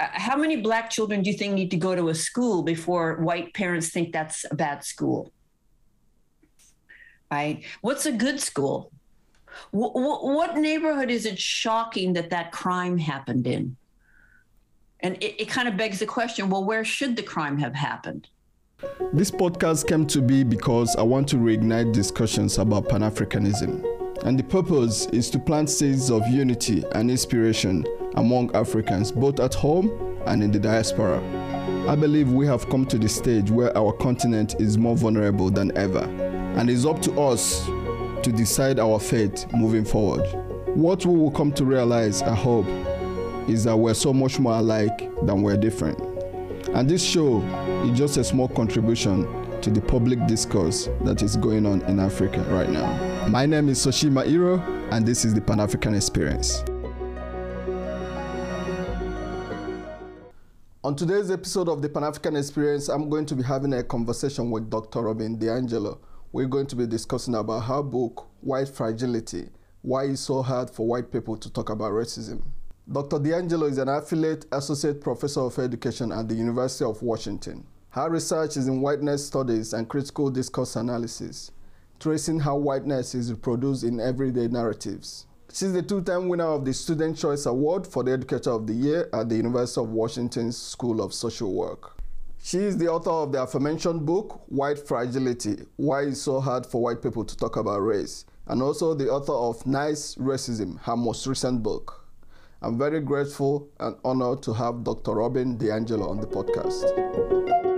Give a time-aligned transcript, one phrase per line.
[0.00, 3.16] uh, how many black children do you think need to go to a school before
[3.16, 5.32] white parents think that's a bad school?
[7.30, 7.64] Right?
[7.80, 8.92] What's a good school?
[9.72, 13.76] What neighborhood is it shocking that that crime happened in?
[15.00, 18.28] And it, it kind of begs the question well, where should the crime have happened?
[19.12, 23.97] This podcast came to be because I want to reignite discussions about Pan Africanism.
[24.24, 29.54] And the purpose is to plant seeds of unity and inspiration among Africans, both at
[29.54, 31.22] home and in the diaspora.
[31.88, 35.76] I believe we have come to the stage where our continent is more vulnerable than
[35.78, 36.04] ever,
[36.56, 37.64] and it's up to us
[38.22, 40.26] to decide our fate moving forward.
[40.76, 42.66] What we will come to realize, I hope,
[43.48, 45.98] is that we're so much more alike than we're different.
[46.74, 47.40] And this show
[47.84, 49.22] is just a small contribution
[49.62, 53.07] to the public discourse that is going on in Africa right now.
[53.28, 56.64] My name is Sochima Iroh, and this is the Pan African Experience.
[60.82, 64.50] On today's episode of the Pan African Experience, I'm going to be having a conversation
[64.50, 65.02] with Dr.
[65.02, 65.98] Robin DiAngelo.
[66.32, 69.50] We're going to be discussing about her book, White Fragility
[69.82, 72.42] Why It's So Hard for White People to Talk About Racism.
[72.90, 73.18] Dr.
[73.18, 77.66] DiAngelo is an affiliate associate professor of education at the University of Washington.
[77.90, 81.50] Her research is in whiteness studies and critical discourse analysis,
[82.00, 85.26] tracing how whiteness is reproduced in everyday narratives.
[85.52, 89.08] She's the two-time winner of the Student Choice Award for the Educator of the Year
[89.12, 91.96] at the University of Washington's School of Social Work.
[92.40, 96.80] She is the author of the aforementioned book, White Fragility, Why It's So Hard for
[96.80, 101.26] White People to Talk About Race, and also the author of Nice Racism, her most
[101.26, 102.04] recent book.
[102.62, 105.14] I'm very grateful and honored to have Dr.
[105.14, 107.77] Robin DiAngelo on the podcast.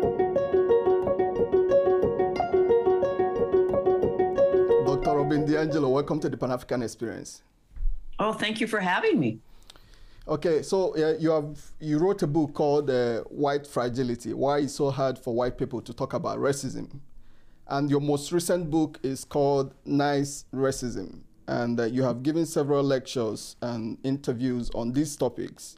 [5.31, 5.43] Dr.
[5.43, 7.43] Robin DiAngelo, welcome to the Pan African Experience.
[8.19, 9.39] Oh, thank you for having me.
[10.27, 14.75] Okay, so uh, you have you wrote a book called uh, White Fragility: Why It's
[14.75, 16.99] So Hard for White People to Talk About Racism,
[17.69, 22.83] and your most recent book is called Nice Racism, and uh, you have given several
[22.83, 25.77] lectures and interviews on these topics.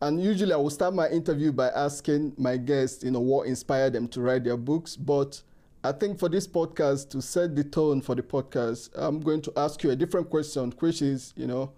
[0.00, 3.92] And usually, I will start my interview by asking my guests, you know, what inspired
[3.92, 4.96] them to write their books.
[4.96, 5.40] But
[5.84, 9.52] I think for this podcast, to set the tone for the podcast, I'm going to
[9.56, 11.72] ask you a different question, which is, you know,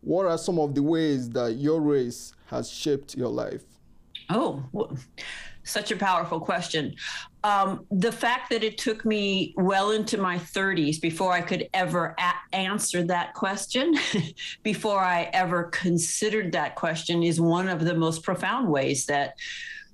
[0.00, 3.62] what are some of the ways that your race has shaped your life?
[4.30, 4.96] Oh, well,
[5.62, 6.94] such a powerful question.
[7.44, 12.14] Um, the fact that it took me well into my 30s before I could ever
[12.18, 13.94] a- answer that question,
[14.62, 19.34] before I ever considered that question, is one of the most profound ways that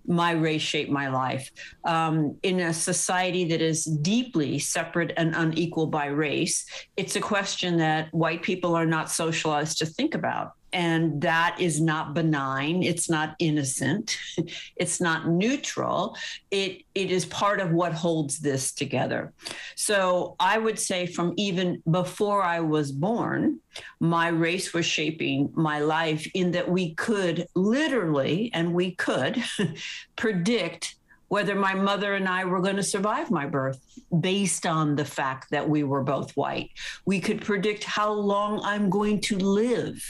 [0.06, 1.50] my race shaped my life.
[1.84, 7.76] Um, in a society that is deeply separate and unequal by race, it's a question
[7.78, 10.52] that white people are not socialized to think about.
[10.72, 12.82] And that is not benign.
[12.82, 14.18] It's not innocent.
[14.76, 16.16] It's not neutral.
[16.50, 19.32] It it is part of what holds this together.
[19.74, 23.60] So I would say from even before I was born,
[24.00, 29.42] my race was shaping my life in that we could literally and we could
[30.16, 30.96] predict
[31.28, 33.80] whether my mother and I were going to survive my birth
[34.20, 36.70] based on the fact that we were both white.
[37.04, 40.02] We could predict how long I'm going to live.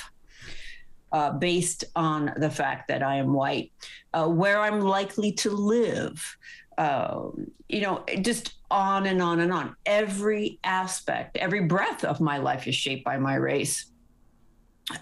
[1.12, 3.72] Uh, based on the fact that I am white,
[4.12, 6.36] uh, where I'm likely to live,
[6.76, 7.28] uh,
[7.68, 9.76] you know, just on and on and on.
[9.86, 13.86] Every aspect, every breath of my life is shaped by my race.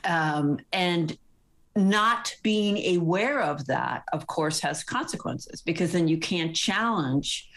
[0.05, 1.17] Um, and
[1.77, 7.49] not being aware of that, of course, has consequences because then you can't challenge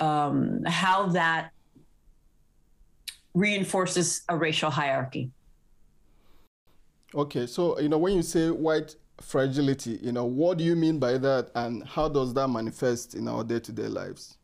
[0.00, 1.50] um, how that
[3.34, 5.30] reinforces a racial hierarchy.
[7.16, 10.98] Okay, so you know when you say white fragility, you know what do you mean
[10.98, 14.36] by that, and how does that manifest in our day-to-day lives?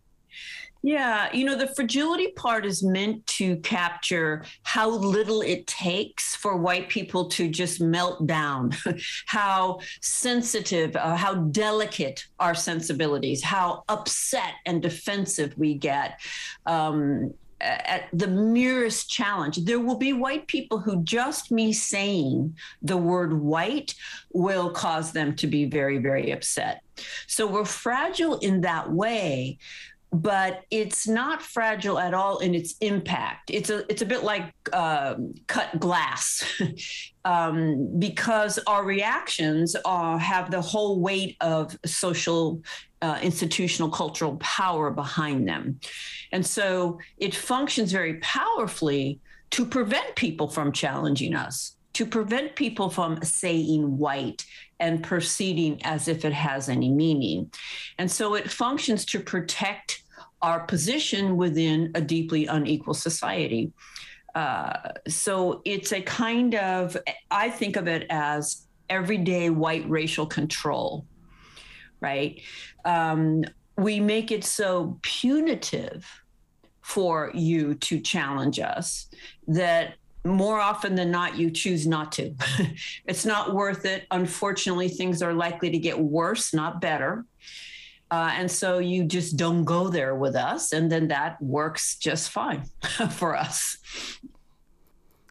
[0.84, 6.56] Yeah, you know, the fragility part is meant to capture how little it takes for
[6.56, 8.72] white people to just melt down,
[9.27, 16.19] how sensitive, uh, how delicate our sensibilities, how upset and defensive we get.
[16.66, 19.59] Um, at the merest challenge.
[19.64, 23.94] There will be white people who just me saying the word white
[24.32, 26.82] will cause them to be very, very upset.
[27.26, 29.59] So we're fragile in that way
[30.12, 33.50] but it's not fragile at all in its impact.
[33.50, 35.14] It's a it's a bit like uh,
[35.47, 36.44] cut glass,
[37.24, 42.62] um, because our reactions have the whole weight of social,
[43.00, 45.80] uh, institutional, cultural power behind them,
[46.30, 49.18] and so it functions very powerfully
[49.50, 54.44] to prevent people from challenging us, to prevent people from saying white
[54.78, 57.50] and proceeding as if it has any meaning.
[57.98, 60.02] And so it functions to protect
[60.42, 63.72] our position within a deeply unequal society.
[64.34, 66.97] Uh, so it's a kind of,
[67.30, 71.06] I think of it as everyday white racial control,
[72.00, 72.41] right?
[72.84, 73.44] Um,
[73.77, 76.06] we make it so punitive
[76.80, 79.09] for you to challenge us
[79.47, 82.34] that more often than not, you choose not to.
[83.06, 84.06] it's not worth it.
[84.10, 87.24] Unfortunately, things are likely to get worse, not better.
[88.12, 90.74] Uh, and so you just don't go there with us.
[90.74, 92.64] And then that works just fine
[93.10, 93.78] for us.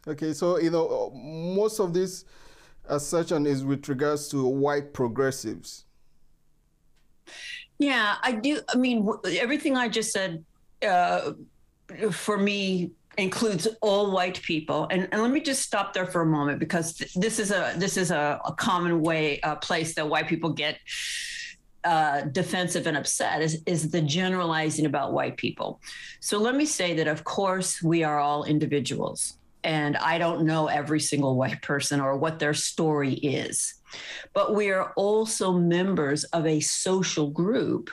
[0.07, 2.25] Okay, so, you know, most of this
[2.89, 5.85] assertion is with regards to white progressives.
[7.77, 8.59] Yeah, I do.
[8.67, 10.43] I mean, everything I just said
[10.81, 11.33] uh,
[12.09, 16.25] for me includes all white people and, and, let me just stop there for a
[16.25, 20.07] moment because th- this is a this is a, a common way a place that
[20.07, 20.77] white people get
[21.83, 25.81] uh, defensive and upset is, is the generalizing about white people.
[26.19, 30.65] So let me say that of course we are all individuals and i don't know
[30.65, 33.75] every single white person or what their story is
[34.33, 37.91] but we are also members of a social group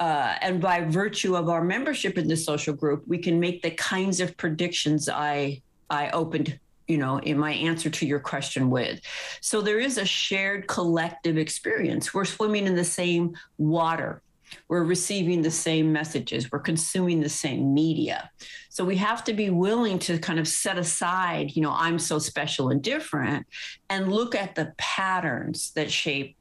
[0.00, 3.70] uh, and by virtue of our membership in the social group, we can make the
[3.72, 6.58] kinds of predictions I I opened,
[6.90, 9.00] you know, in my answer to your question with.
[9.40, 12.12] So there is a shared collective experience.
[12.12, 14.22] We're swimming in the same water.
[14.66, 16.50] We're receiving the same messages.
[16.50, 18.28] We're consuming the same media.
[18.70, 22.18] So we have to be willing to kind of set aside, you know, I'm so
[22.18, 23.46] special and different,
[23.88, 26.36] and look at the patterns that shape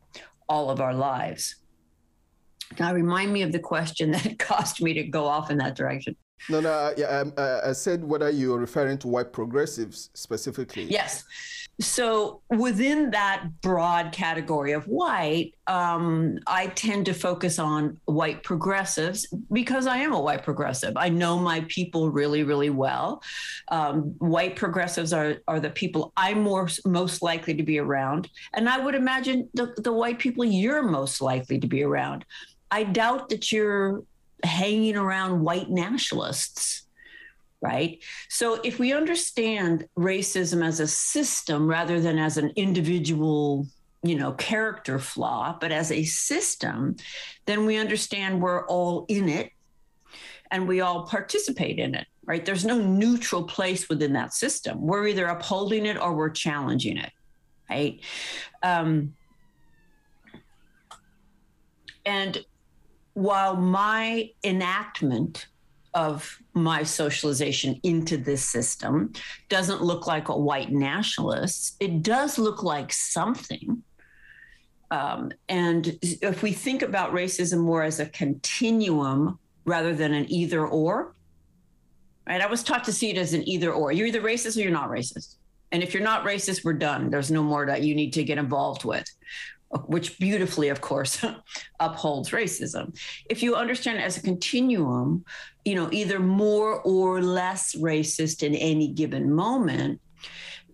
[0.48, 1.58] all of our lives.
[2.80, 6.16] Now, remind me of the question that caused me to go off in that direction.
[6.50, 10.84] No, no, yeah, um, uh, I said whether you're referring to white progressives specifically.
[10.84, 11.24] Yes.
[11.82, 19.26] So within that broad category of white, um, I tend to focus on white progressives
[19.54, 20.98] because I am a white progressive.
[20.98, 23.24] I know my people really, really well.
[23.70, 28.68] Um, white progressives are are the people I'm more most likely to be around, and
[28.68, 32.26] I would imagine the, the white people you're most likely to be around.
[32.72, 34.04] I doubt that you're
[34.44, 36.84] hanging around white nationalists,
[37.62, 38.00] right?
[38.30, 43.68] So if we understand racism as a system rather than as an individual,
[44.04, 46.96] you know, character flaw, but as a system,
[47.46, 49.52] then we understand we're all in it
[50.52, 52.46] and we all participate in it, right?
[52.46, 54.82] There's no neutral place within that system.
[54.82, 57.12] We're either upholding it or we're challenging it,
[57.70, 58.00] right?
[58.64, 59.14] Um,
[62.06, 62.44] and
[63.14, 65.48] while my enactment
[65.94, 69.12] of my socialization into this system
[69.50, 73.84] doesn't look like a white nationalist, it does look like something.
[74.92, 80.66] Um, and if we think about racism more as a continuum rather than an either
[80.66, 81.14] or,
[82.28, 82.42] right?
[82.42, 83.92] I was taught to see it as an either or.
[83.92, 85.36] You're either racist or you're not racist.
[85.72, 87.10] And if you're not racist, we're done.
[87.12, 89.06] There's no more that you need to get involved with
[89.86, 91.24] which beautifully, of course,
[91.80, 92.98] upholds racism.
[93.30, 95.26] If you understand as a continuum,
[95.64, 100.02] you know, either more or less racist in any given moment,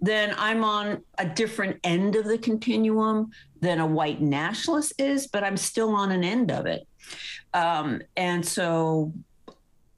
[0.01, 3.31] then I'm on a different end of the continuum
[3.61, 6.87] than a white nationalist is, but I'm still on an end of it.
[7.53, 9.13] Um, and so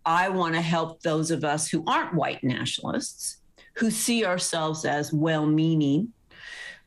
[0.05, 3.37] I want to help those of us who aren't white nationalists,
[3.73, 6.13] who see ourselves as well meaning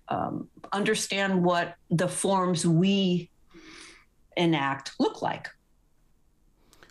[0.09, 3.31] um, understand what the forms we
[4.37, 5.49] enact look like.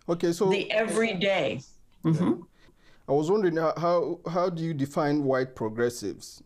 [0.08, 1.62] Okay, so the everyday.
[2.04, 2.42] Mm-hmm.
[3.08, 6.44] I was wondering how how do you define white progressives?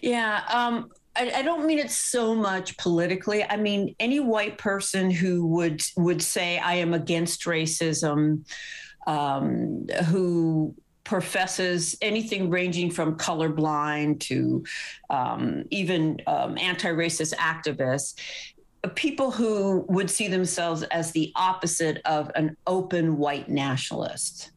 [0.00, 3.44] Yeah, um, I, I, don't mean it so much politically.
[3.44, 8.46] I mean any white person who would would say I am against racism,
[9.06, 10.74] um, who
[11.10, 14.62] professes anything ranging from colorblind to
[15.10, 18.14] um, even um, anti-racist activists
[18.94, 24.52] people who would see themselves as the opposite of an open white nationalist.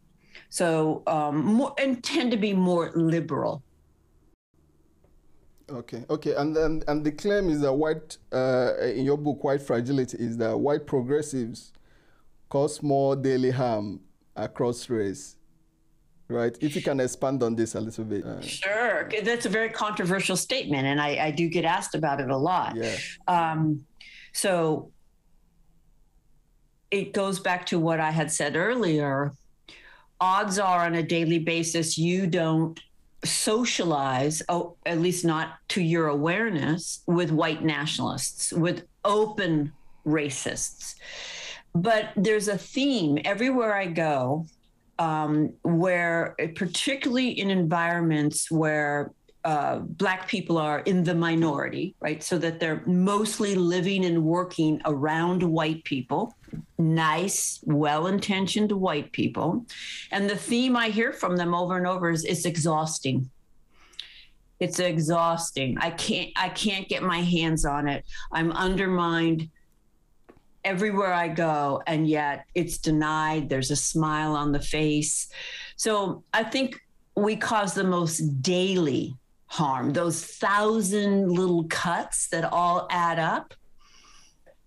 [0.50, 3.64] So um, more, and tend to be more liberal.
[5.70, 6.36] Okay okay.
[6.36, 10.38] And then and the claim is that white uh, in your book white fragility is
[10.38, 11.74] that white progressives
[12.50, 14.02] cause more daily harm
[14.36, 15.38] across race
[16.34, 16.58] right?
[16.60, 18.26] If you can expand on this a little bit.
[18.26, 19.10] Uh, sure.
[19.24, 22.76] That's a very controversial statement, and I, I do get asked about it a lot.
[22.76, 22.98] Yeah.
[23.28, 23.86] Um,
[24.34, 24.92] so
[26.92, 29.34] it goes back to what I had said earlier.
[30.20, 32.80] Odds are on a daily basis, you don't
[33.26, 39.72] socialize, oh, at least not to your awareness, with white nationalists, with open
[40.06, 40.96] racists.
[41.74, 44.46] But there's a theme everywhere I go
[45.00, 49.12] um, where, particularly in environments where
[49.44, 52.24] uh, Black people are in the minority, right?
[52.24, 56.34] So that they're mostly living and working around white people,
[56.78, 59.66] nice, well intentioned white people.
[60.12, 63.30] And the theme I hear from them over and over is it's exhausting.
[64.60, 65.78] It's exhausting.
[65.78, 68.06] I can't I can't get my hands on it.
[68.32, 69.50] I'm undermined
[70.66, 73.50] everywhere I go, and yet it's denied.
[73.50, 75.30] There's a smile on the face.
[75.76, 76.80] So I think
[77.16, 79.16] we cause the most daily
[79.48, 83.54] harm, those thousand little cuts that all add up.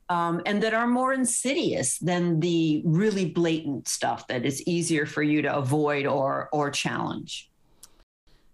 [0.09, 5.25] Um, and that are more insidious than the really blatant stuff that is easier for
[5.25, 7.51] you to avoid or or challenge.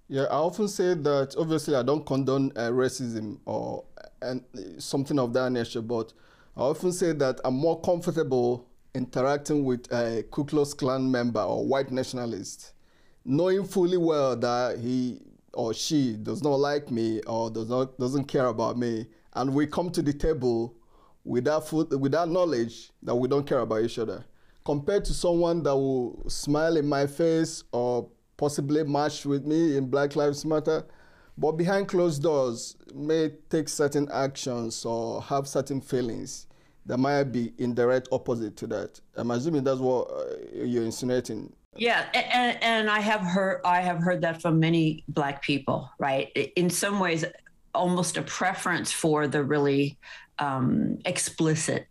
[0.08, 3.84] Yeah, I often say that obviously I don't condone uh, racism or
[4.22, 4.42] and
[4.78, 6.12] something of that nature, but
[6.54, 11.64] I often say that I'm more comfortable interacting with a Ku Klux Klan member or
[11.64, 12.74] white nationalist,
[13.24, 15.20] knowing fully well that he
[15.54, 19.66] or she does not like me or does not doesn't care about me, and we
[19.66, 20.74] come to the table
[21.24, 24.22] without food, without knowledge that we don't care about each other,
[24.62, 29.88] compared to someone that will smile in my face or possibly march with me in
[29.88, 30.84] Black Lives Matter,
[31.38, 36.46] but behind closed doors may take certain actions or have certain feelings
[36.86, 39.00] that might be in direct opposite to that.
[39.16, 41.52] I'm assuming that's what uh, you're insinuating.
[41.76, 46.28] Yeah, and, and I have heard I have heard that from many black people, right?
[46.56, 47.24] In some ways,
[47.74, 49.98] almost a preference for the really
[50.38, 51.86] um, explicit,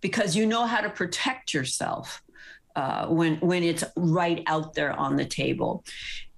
[0.00, 2.22] because you know how to protect yourself
[2.76, 5.84] uh, when when it's right out there on the table.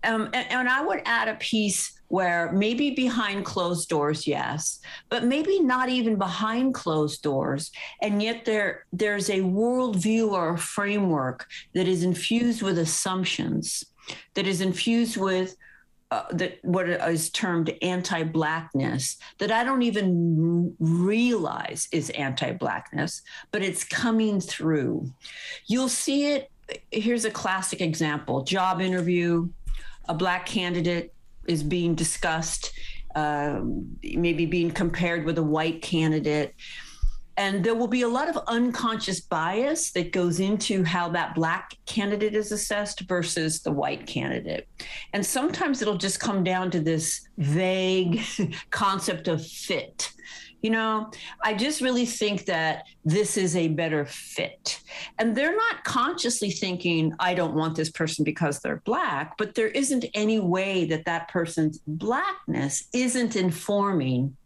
[0.07, 5.25] Um, and, and I would add a piece where maybe behind closed doors yes but
[5.25, 11.47] maybe not even behind closed doors and yet there there's a worldview or a framework
[11.75, 13.85] that is infused with assumptions
[14.35, 15.57] that is infused with
[16.13, 23.83] uh, that what is termed anti-blackness that I don't even realize is anti-blackness, but it's
[23.83, 25.11] coming through.
[25.67, 26.51] You'll see it.
[26.93, 29.49] Here's a classic example: job interview,
[30.09, 31.13] a black candidate
[31.47, 32.73] is being discussed,
[33.15, 33.61] uh,
[34.03, 36.55] maybe being compared with a white candidate.
[37.39, 41.77] And there will be a lot of unconscious bias that goes into how that black
[41.85, 44.67] candidate is assessed versus the white candidate.
[45.13, 48.23] And sometimes it'll just come down to this vague
[48.71, 50.11] concept of fit
[50.67, 51.09] you know,
[51.45, 54.81] I just really think that this is a better fit.
[55.17, 59.69] And they're not consciously thinking, I don't want this person because they're black, but there
[59.69, 64.37] isn't any way that that person's blackness isn't informing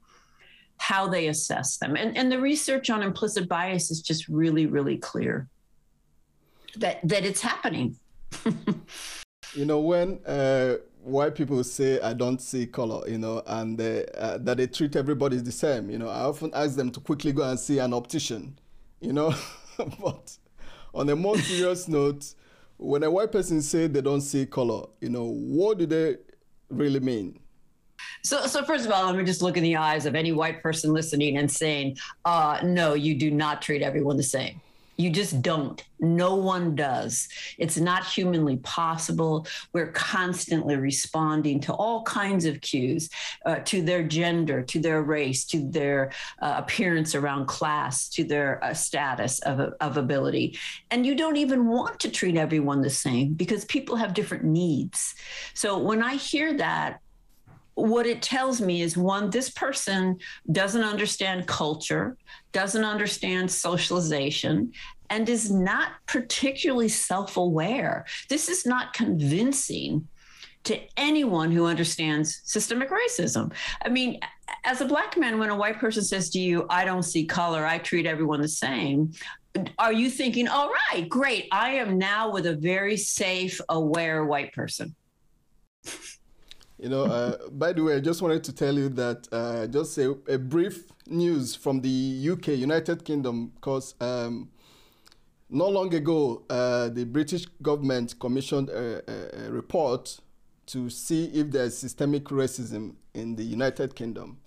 [0.77, 1.97] how they assess them.
[1.97, 5.49] And, and the research on implicit bias is just really, really clear
[6.77, 7.97] that, that it's happening.
[9.55, 14.07] you know, when uh, white people say I don't see color, you know, and they,
[14.17, 15.91] uh, that they treat everybody the same.
[15.91, 18.59] You know, I often ask them to quickly go and see an optician,
[19.01, 19.35] you know.
[19.77, 20.37] but
[20.95, 22.35] on a more serious note,
[22.77, 26.17] when a white person say they don't see color, you know, what do they
[26.71, 27.39] really mean?
[28.23, 30.63] So, so first of all, let me just look in the eyes of any white
[30.63, 34.61] person listening and saying, uh, "No, you do not treat everyone the same."
[35.01, 35.83] You just don't.
[35.99, 37.27] No one does.
[37.57, 39.47] It's not humanly possible.
[39.73, 43.09] We're constantly responding to all kinds of cues
[43.47, 48.63] uh, to their gender, to their race, to their uh, appearance around class, to their
[48.63, 50.59] uh, status of, of ability.
[50.91, 55.15] And you don't even want to treat everyone the same because people have different needs.
[55.55, 57.01] So when I hear that,
[57.75, 60.19] what it tells me is one, this person
[60.53, 62.17] doesn't understand culture,
[62.53, 64.73] doesn't understand socialization,
[65.09, 68.07] and is not particularly self aware.
[68.29, 70.07] This is not convincing
[70.65, 73.53] to anyone who understands systemic racism.
[73.85, 74.21] I mean,
[74.65, 77.65] as a black man, when a white person says to you, I don't see color,
[77.65, 79.13] I treat everyone the same,
[79.79, 84.53] are you thinking, all right, great, I am now with a very safe, aware white
[84.53, 84.95] person?
[86.81, 89.99] You know, uh, by the way, I just wanted to tell you that uh, just
[89.99, 94.49] a, a, brief news from the UK, United Kingdom, because um,
[95.51, 100.21] not long ago, uh, the British government commissioned a, a, a, report
[100.67, 104.39] to see if there's systemic racism in the United Kingdom.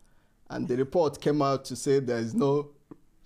[0.49, 2.71] And the report came out to say there is no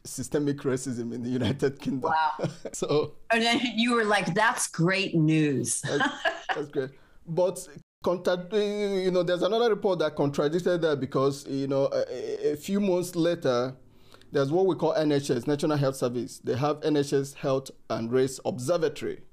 [0.03, 2.11] systemic racism in the United Kingdom.
[2.11, 2.49] Wow.
[2.73, 5.79] so and then you were like, that's great news.
[5.79, 6.09] that's,
[6.53, 6.89] that's great.
[7.25, 7.67] But
[8.07, 12.79] contact, you know, there's another report that contradicted that because, you know, a, a, few
[12.79, 13.75] months later,
[14.31, 16.39] there's what we call NHS, National Health Service.
[16.41, 19.23] They have NHS Health and Race Observatory,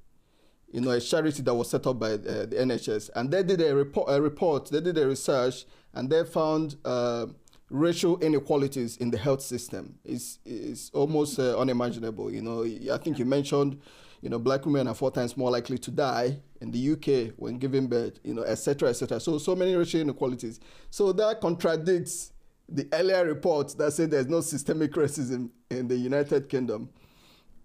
[0.72, 3.10] you know, a charity that was set up by uh, the NHS.
[3.14, 7.26] And they did a report, a report, they did a research, and they found uh,
[7.70, 10.00] racial inequalities in the health system.
[10.04, 12.28] It's, it's almost uh, unimaginable.
[12.32, 13.80] You know, I think you mentioned
[14.24, 17.58] you know, black women are four times more likely to die in the UK when
[17.58, 19.20] giving birth, you know, etc., etc.
[19.20, 20.60] So, so many racial inequalities.
[20.90, 22.32] So that contradicts
[22.68, 26.88] the earlier reports that said there's no systemic racism in the United Kingdom.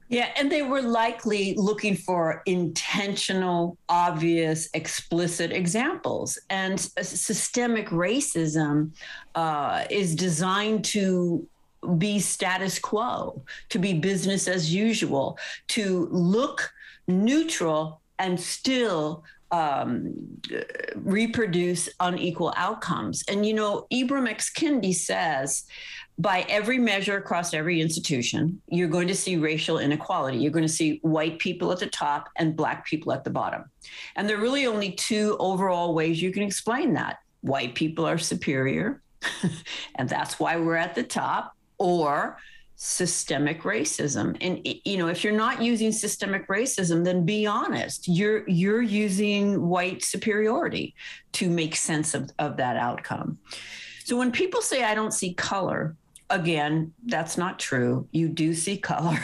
[0.09, 6.37] Yeah, and they were likely looking for intentional, obvious, explicit examples.
[6.49, 8.91] And systemic racism
[9.35, 11.47] uh, is designed to
[11.97, 15.37] be status quo, to be business as usual,
[15.69, 16.73] to look
[17.07, 20.13] neutral and still um,
[20.95, 23.23] reproduce unequal outcomes.
[23.27, 24.51] And you know, Ibram X.
[24.53, 25.65] Kendi says,
[26.19, 30.37] by every measure across every institution, you're going to see racial inequality.
[30.37, 33.63] You're going to see white people at the top and black people at the bottom.
[34.17, 37.19] And there are really only two overall ways you can explain that.
[37.41, 39.01] White people are superior,
[39.95, 42.37] and that's why we're at the top or
[42.81, 44.37] systemic racism.
[44.39, 48.07] And you know if you're not using systemic racism then be honest.
[48.07, 50.95] You're you're using white superiority
[51.33, 53.37] to make sense of, of that outcome.
[54.05, 55.97] So when people say i don't see color
[56.29, 58.07] again that's not true.
[58.11, 59.19] You do see color.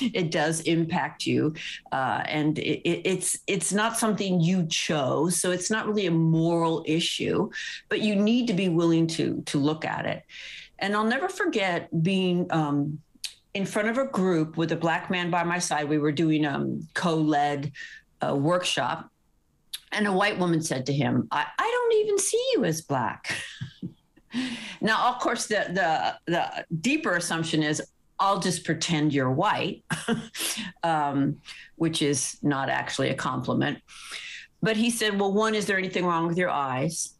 [0.00, 1.54] It does impact you.
[1.90, 6.12] Uh, and it, it, it's it's not something you chose so it's not really a
[6.12, 7.50] moral issue
[7.88, 10.22] but you need to be willing to to look at it
[10.80, 12.98] and I'll never forget being um,
[13.54, 15.88] in front of a group with a black man by my side.
[15.88, 17.72] We were doing a um, co led
[18.26, 19.10] uh, workshop.
[19.92, 23.36] And a white woman said to him, I, I don't even see you as black.
[24.80, 27.82] now, of course, the, the, the deeper assumption is
[28.20, 29.82] I'll just pretend you're white,
[30.84, 31.38] um,
[31.76, 33.78] which is not actually a compliment.
[34.62, 37.14] But he said, Well, one, is there anything wrong with your eyes?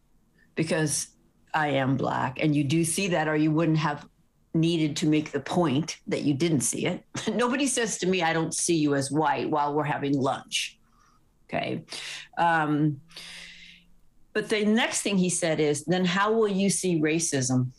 [0.55, 1.07] Because
[1.53, 2.41] I am black.
[2.41, 4.07] And you do see that, or you wouldn't have
[4.53, 7.03] needed to make the point that you didn't see it.
[7.33, 10.77] Nobody says to me, I don't see you as white while we're having lunch.
[11.47, 11.83] Okay.
[12.37, 13.01] Um,
[14.33, 17.71] but the next thing he said is, then how will you see racism?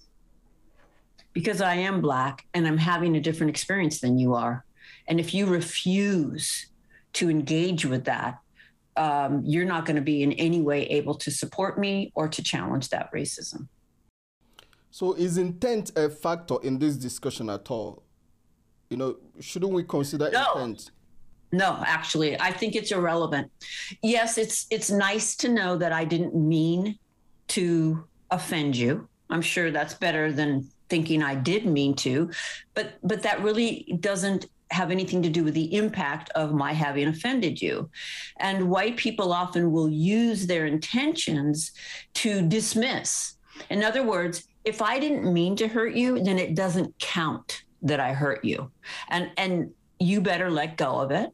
[1.33, 4.65] Because I am black and I'm having a different experience than you are.
[5.09, 6.67] And if you refuse
[7.15, 8.39] to engage with that,
[8.97, 12.43] um, you're not going to be in any way able to support me or to
[12.43, 13.69] challenge that racism.
[14.91, 18.03] So, is intent a factor in this discussion at all?
[18.91, 20.53] You know, shouldn't we consider no.
[20.57, 20.91] intent?
[21.53, 23.51] No, actually, I think it's irrelevant.
[24.03, 26.99] Yes, it's it's nice to know that I didn't mean
[27.49, 29.09] to offend you.
[29.29, 32.31] I'm sure that's better than thinking I did mean to,
[32.75, 37.09] but but that really doesn't have anything to do with the impact of my having
[37.09, 37.91] offended you.
[38.39, 41.73] And white people often will use their intentions
[42.15, 43.37] to dismiss.
[43.71, 48.01] In other words, if I didn't mean to hurt you, then it doesn't count that
[48.01, 48.71] I hurt you.
[49.09, 51.31] And and you better let go of it.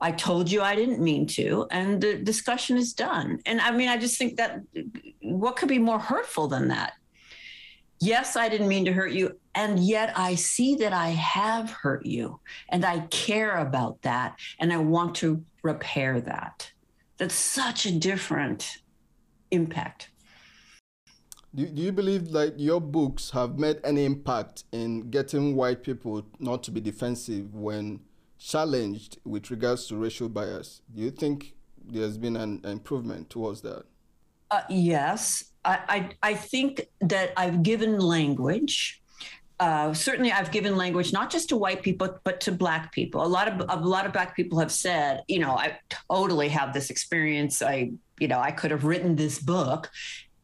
[0.00, 3.38] I told you I didn't mean to, and the discussion is done.
[3.46, 4.60] And I mean, I just think that
[5.22, 6.94] what could be more hurtful than that?
[8.02, 9.38] Yes, I didn't mean to hurt you.
[9.54, 14.72] And yet I see that I have hurt you and I care about that and
[14.72, 16.70] I want to repair that.
[17.18, 18.78] That's such a different
[19.50, 20.10] impact.
[21.54, 26.26] Do, do you believe that your books have made any impact in getting white people
[26.38, 28.00] not to be defensive when
[28.38, 30.80] challenged with regards to racial bias?
[30.92, 33.84] Do you think there's been an improvement towards that?
[34.50, 39.00] Uh, yes, I, I, think that I've given language.
[39.60, 43.24] Uh, certainly, I've given language not just to white people, but to black people.
[43.24, 45.78] A lot of a lot of black people have said, you know, I
[46.10, 47.62] totally have this experience.
[47.62, 49.88] I, you know, I could have written this book,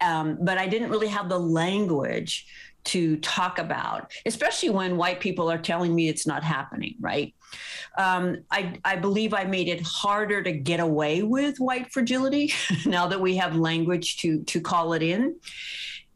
[0.00, 2.46] um, but I didn't really have the language
[2.85, 7.35] to talk about, especially when white people are telling me it's not happening, right?
[7.97, 12.53] Um, I, I believe I made it harder to get away with white fragility
[12.87, 15.37] now that we have language to, to call it in.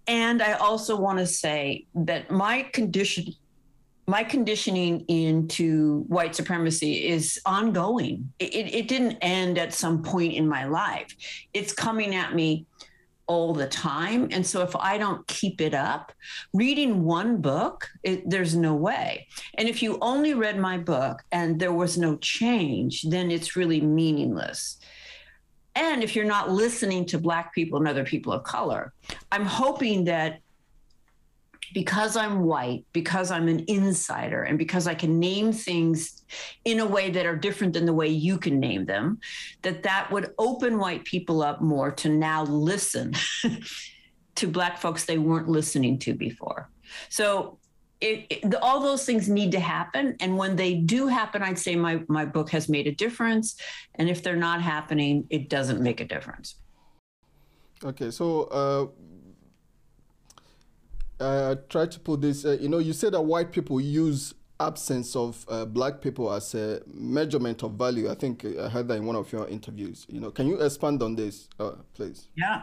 [0.07, 3.35] And I also want to say that my condition,
[4.07, 8.33] my conditioning into white supremacy is ongoing.
[8.39, 11.15] It, it, it didn't end at some point in my life.
[11.55, 12.67] It's coming at me
[13.27, 14.29] all the time.
[14.31, 16.13] And so if I don't keep it up,
[16.53, 19.27] reading one book, it, there's no way.
[19.55, 23.81] And if you only read my book and there was no change, then it's really
[23.81, 24.79] meaningless.
[25.75, 28.93] and if you're not listening to Black people and other people of color,
[29.31, 30.41] I'm hoping that
[31.73, 36.22] because I'm white, because I'm an insider, and because I can name things
[36.65, 39.21] in a way that are different than the way you can name them,
[39.63, 43.13] that that would open white people up more to now listen
[44.35, 46.71] to Black folks they weren't listening to before.
[47.09, 47.59] So
[48.01, 50.17] it, it, the, all those things need to happen.
[50.21, 53.57] And when they do happen, I'd say my, my book has made a difference.
[53.95, 56.57] And if they're not happening, it doesn't make a difference.
[57.85, 58.45] Okay, so
[61.21, 62.45] uh, uh, try to put this.
[62.45, 64.35] Uh, you know, you said that white people use
[64.67, 68.11] absence of uh, black people as a measurement of value.
[68.11, 70.07] I think I heard that in one of your interviews.
[70.09, 72.29] You know, can you expand on this, uh, please?
[72.37, 72.63] Yeah.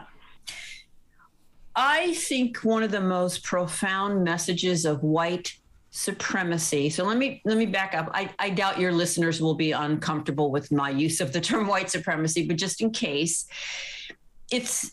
[1.76, 5.54] I think one of the most profound messages of white
[5.90, 6.88] supremacy.
[6.90, 8.10] So let me let me back up.
[8.14, 11.90] I, I doubt your listeners will be uncomfortable with my use of the term white
[11.90, 13.46] supremacy, but just in case,
[14.50, 14.92] it's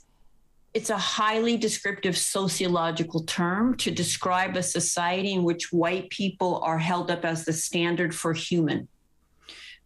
[0.73, 6.77] it's a highly descriptive sociological term to describe a society in which white people are
[6.77, 8.88] held up as the standard for human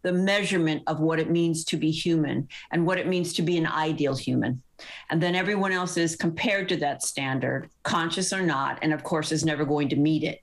[0.03, 3.57] the measurement of what it means to be human and what it means to be
[3.57, 4.61] an ideal human.
[5.09, 9.31] And then everyone else is compared to that standard, conscious or not, and of course
[9.31, 10.39] is never going to meet it.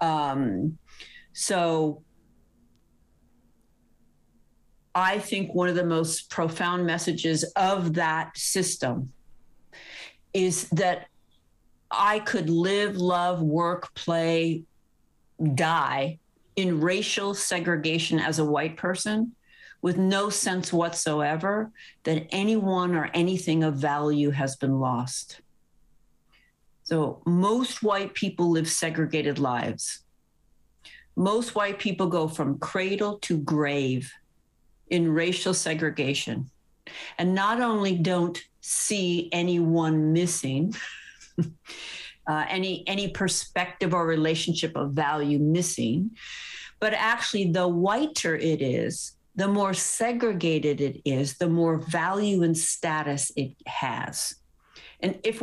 [0.00, 0.78] Um,
[1.32, 2.02] so
[4.94, 9.12] I think one of the most profound messages of that system
[10.36, 11.08] is that
[11.90, 14.64] I could live, love, work, play,
[15.54, 16.18] die
[16.56, 19.32] in racial segregation as a white person
[19.80, 21.70] with no sense whatsoever
[22.04, 25.40] that anyone or anything of value has been lost.
[26.84, 30.00] So, most white people live segregated lives.
[31.16, 34.12] Most white people go from cradle to grave
[34.90, 36.50] in racial segregation
[37.18, 40.74] and not only don't see anyone missing.
[42.26, 46.10] uh, any any perspective or relationship of value missing.
[46.80, 52.56] But actually the whiter it is the more segregated it is the more value and
[52.56, 54.34] status it has.
[55.00, 55.42] And if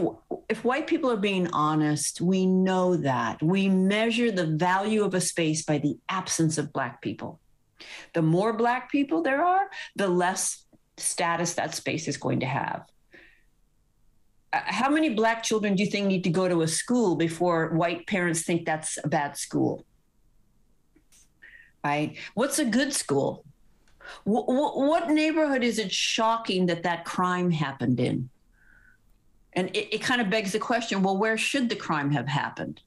[0.50, 3.42] if white people are being honest we know that.
[3.42, 7.40] We measure the value of a space by the absence of black people.
[8.14, 10.66] The more black people there are the less
[10.98, 12.86] status that space is going to have
[14.54, 18.06] how many black children do you think need to go to a school before white
[18.06, 19.84] parents think that's a bad school?
[21.84, 22.18] Right?
[22.36, 23.44] What's a good school?
[24.26, 28.30] W- w- what neighborhood is it shocking that that crime happened in?
[29.54, 32.82] And it, it kind of begs the question well, where should the crime have happened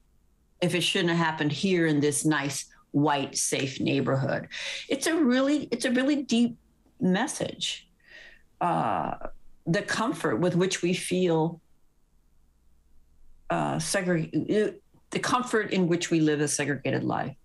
[0.61, 4.47] if it shouldn't have happened here in this nice, white, safe neighborhood?
[4.87, 6.57] It's a really, it's a really deep
[6.99, 7.89] message.
[8.61, 9.27] Uh,
[9.67, 11.61] the comfort with which we feel
[13.49, 14.77] uh, segregated, uh,
[15.11, 17.35] the comfort in which we live a segregated life.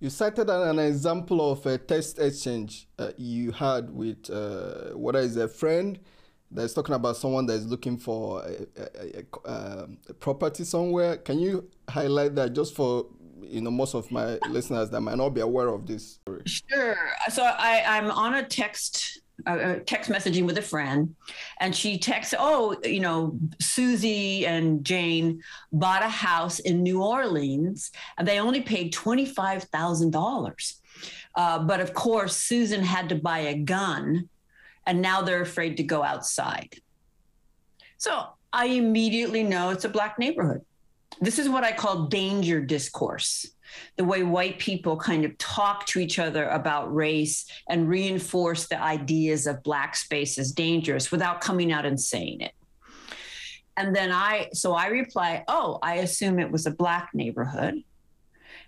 [0.00, 5.36] You cited an example of a text exchange uh, you had with uh, what is
[5.36, 5.98] a friend
[6.50, 11.18] that's talking about someone that's looking for a, a, a, um, a, property somewhere.
[11.18, 13.06] Can you highlight that just for
[13.42, 16.18] you know most of my listeners that might not be aware of this?
[16.46, 16.96] Sure.
[17.30, 21.14] So I, I'm on a text uh, text messaging with a friend,
[21.60, 25.42] and she texts, "Oh, you know, Susie and Jane
[25.72, 30.80] bought a house in New Orleans, and they only paid twenty five thousand uh, dollars."
[31.34, 34.28] But of course, Susan had to buy a gun,
[34.86, 36.76] and now they're afraid to go outside.
[37.98, 40.62] So I immediately know it's a black neighborhood.
[41.20, 43.46] This is what I call danger discourse
[43.96, 48.80] the way white people kind of talk to each other about race and reinforce the
[48.80, 52.52] ideas of black space as dangerous without coming out and saying it.
[53.76, 57.82] And then I, so I reply, Oh, I assume it was a black neighborhood.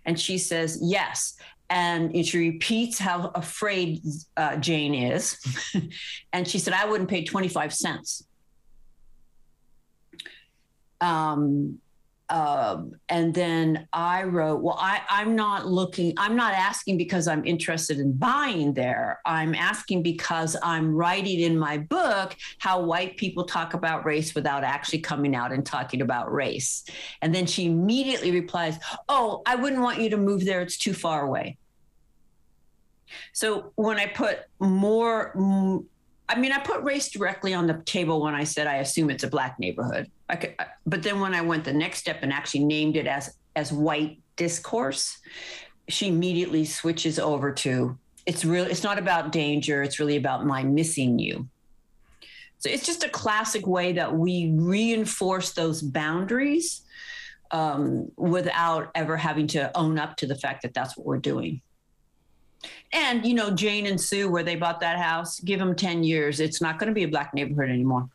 [0.07, 1.37] And she says, Yes.
[1.71, 4.03] And she repeats how afraid
[4.37, 5.39] uh, Jane is.
[6.33, 8.25] and she said, I wouldn't pay 25 cents.
[11.01, 11.81] Um,
[12.31, 17.45] um, and then I wrote, well, I, I'm not looking, I'm not asking because I'm
[17.45, 19.21] interested in buying there.
[19.27, 24.65] I'm asking because I'm writing in my book how white people talk about race without
[24.65, 26.85] actually coming out and talking about race.
[27.21, 30.63] And then she immediately replies, Oh, I wouldn't want you to move there.
[30.63, 31.59] It's too far away.
[33.33, 35.33] So when I put more,
[36.29, 39.25] I mean, I put race directly on the table when I said I assume it's
[39.25, 40.11] a black neighborhood.
[40.29, 40.55] I could,
[40.87, 44.19] but then when I went the next step and actually named it as as white
[44.37, 45.19] discourse,
[45.89, 48.65] she immediately switches over to it's real.
[48.65, 49.83] It's not about danger.
[49.83, 51.49] It's really about my missing you.
[52.59, 56.83] So it's just a classic way that we reinforce those boundaries
[57.51, 61.61] um, without ever having to own up to the fact that that's what we're doing.
[62.93, 66.41] And, you know, Jane and Sue, where they bought that house, give them 10 years.
[66.41, 68.09] It's not going to be a black neighborhood anymore.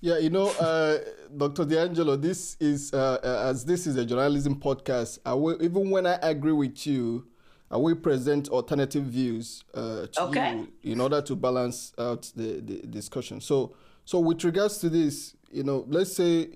[0.00, 0.98] Yeah, you know, uh,
[1.36, 1.64] Dr.
[1.64, 6.06] DiAngelo, this is, uh, uh, as this is a journalism podcast, I will, even when
[6.06, 7.28] I agree with you,
[7.70, 10.66] I will present alternative views uh, to okay.
[10.82, 13.40] you in order to balance out the, the discussion.
[13.40, 16.48] So, so with regards to this, you know, let's say,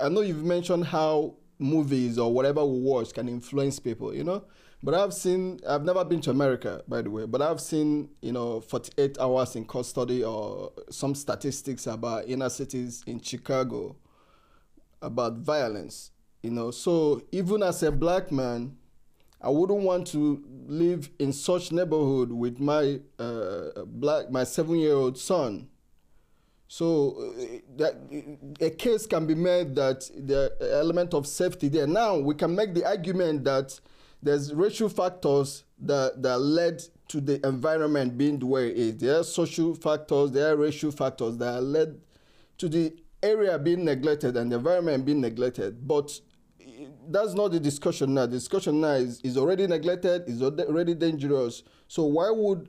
[0.00, 4.44] I know you've mentioned how movies or whatever we watch can influence people, you know,
[4.82, 8.32] but I've seen, I've never been to America, by the way, but I've seen, you
[8.32, 13.96] know, 48 hours in custody or some statistics about inner cities in Chicago
[15.02, 16.12] about violence,
[16.42, 16.70] you know.
[16.70, 18.76] So even as a black man,
[19.40, 25.68] I wouldn't want to live in such neighborhood with my uh, black, my seven-year-old son.
[26.66, 27.94] So uh, that
[28.60, 31.86] a case can be made that the element of safety there.
[31.86, 33.78] Now we can make the argument that
[34.22, 38.96] there's racial factors that, that led to the environment being the way it is.
[38.98, 42.00] There are social factors, there are racial factors that led
[42.58, 45.86] to the area being neglected and the environment being neglected.
[45.86, 46.10] But
[47.08, 48.26] that's not the discussion now.
[48.26, 51.62] The discussion now is, is already neglected, is already dangerous.
[51.86, 52.68] So why would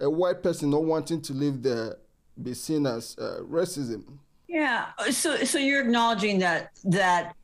[0.00, 1.96] a white person not wanting to live there
[2.42, 4.18] be seen as uh, racism?
[4.48, 4.86] Yeah.
[5.10, 7.34] So so you're acknowledging that that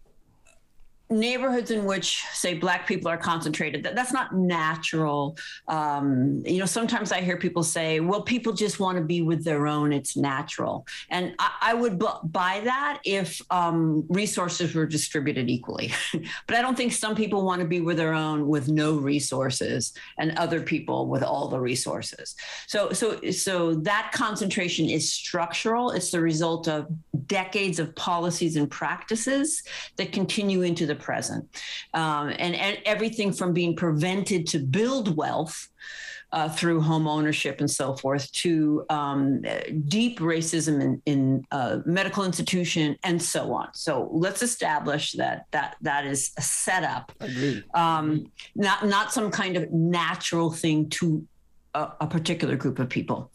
[1.11, 5.37] neighborhoods in which say black people are concentrated that, that's not natural.
[5.67, 9.45] Um, you know sometimes i hear people say well people just want to be with
[9.45, 10.87] their own it's natural.
[11.11, 15.93] And i, I would b- buy that if um, resources were distributed equally.
[16.47, 19.93] But i don't think some people want to be with their own with no resources
[20.19, 22.37] and other people with all the resources.
[22.67, 25.91] So so so that concentration is structural.
[25.91, 26.87] It's the result of
[27.27, 29.63] decades of policies and practices
[29.97, 31.49] that continue into the present.
[31.95, 35.69] Um, and, and everything from being prevented to build wealth.
[36.33, 39.43] Uh, through home ownership and so forth, to um,
[39.89, 43.67] deep racism in, in uh, medical institution and so on.
[43.75, 47.11] So let's establish that that that is a setup,
[47.75, 51.27] um, not not some kind of natural thing to
[51.75, 53.31] a, a, particular group of people.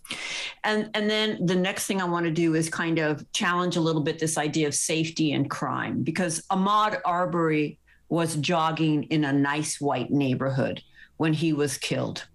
[0.64, 3.82] And, and then the next thing I want to do is kind of challenge a
[3.82, 9.34] little bit this idea of safety and crime because Ahmaud Arbery was jogging in a
[9.34, 10.82] nice white neighborhood
[11.18, 12.26] when he was killed.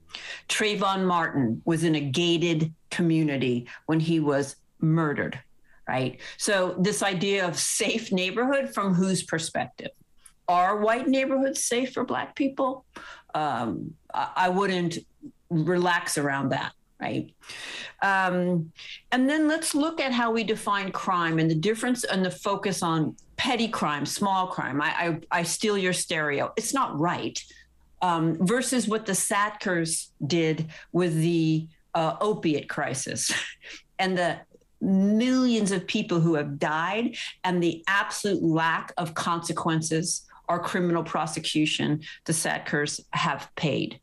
[0.48, 5.38] Trayvon Martin was in a gated community when he was murdered,
[5.88, 6.20] right?
[6.36, 9.90] So, this idea of safe neighborhood from whose perspective?
[10.48, 12.84] Are white neighborhoods safe for Black people?
[13.34, 14.98] Um, I wouldn't
[15.50, 17.32] relax around that right?
[18.02, 18.72] Um,
[19.10, 22.82] and then let's look at how we define crime and the difference and the focus
[22.82, 24.80] on petty crime, small crime.
[24.80, 26.52] I, I, I steal your stereo.
[26.56, 27.42] It's not right.
[28.02, 33.32] Um, versus what the Sacklers did with the uh, opiate crisis
[33.98, 34.38] and the
[34.80, 42.00] millions of people who have died and the absolute lack of consequences or criminal prosecution
[42.24, 44.00] the Sacklers have paid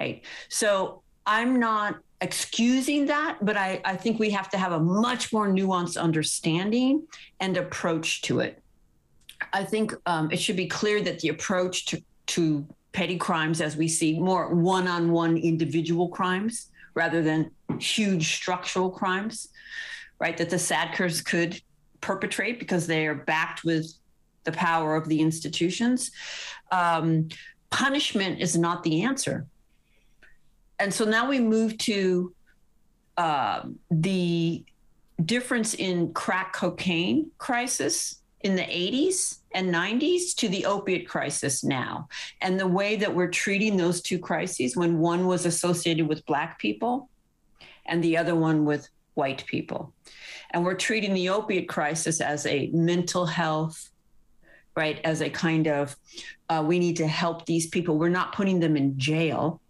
[0.00, 0.22] right?
[0.48, 5.32] So I'm not excusing that, but I, I think we have to have a much
[5.32, 7.06] more nuanced understanding
[7.38, 8.62] and approach to it.
[9.52, 13.76] I think um, it should be clear that the approach to, to petty crimes, as
[13.76, 19.48] we see more one on one individual crimes rather than huge structural crimes,
[20.18, 21.60] right, that the Sacklers could
[22.00, 23.92] perpetrate because they are backed with
[24.44, 26.10] the power of the institutions.
[26.72, 27.28] Um,
[27.70, 29.46] punishment is not the answer
[30.80, 32.34] and so now we move to
[33.16, 34.64] uh, the
[35.24, 42.08] difference in crack cocaine crisis in the 80s and 90s to the opiate crisis now
[42.40, 46.58] and the way that we're treating those two crises when one was associated with black
[46.58, 47.10] people
[47.84, 49.92] and the other one with white people.
[50.52, 53.90] And we're treating the opiate crisis as a mental health
[54.76, 55.96] right as a kind of
[56.48, 57.98] uh, we need to help these people.
[57.98, 59.60] We're not putting them in jail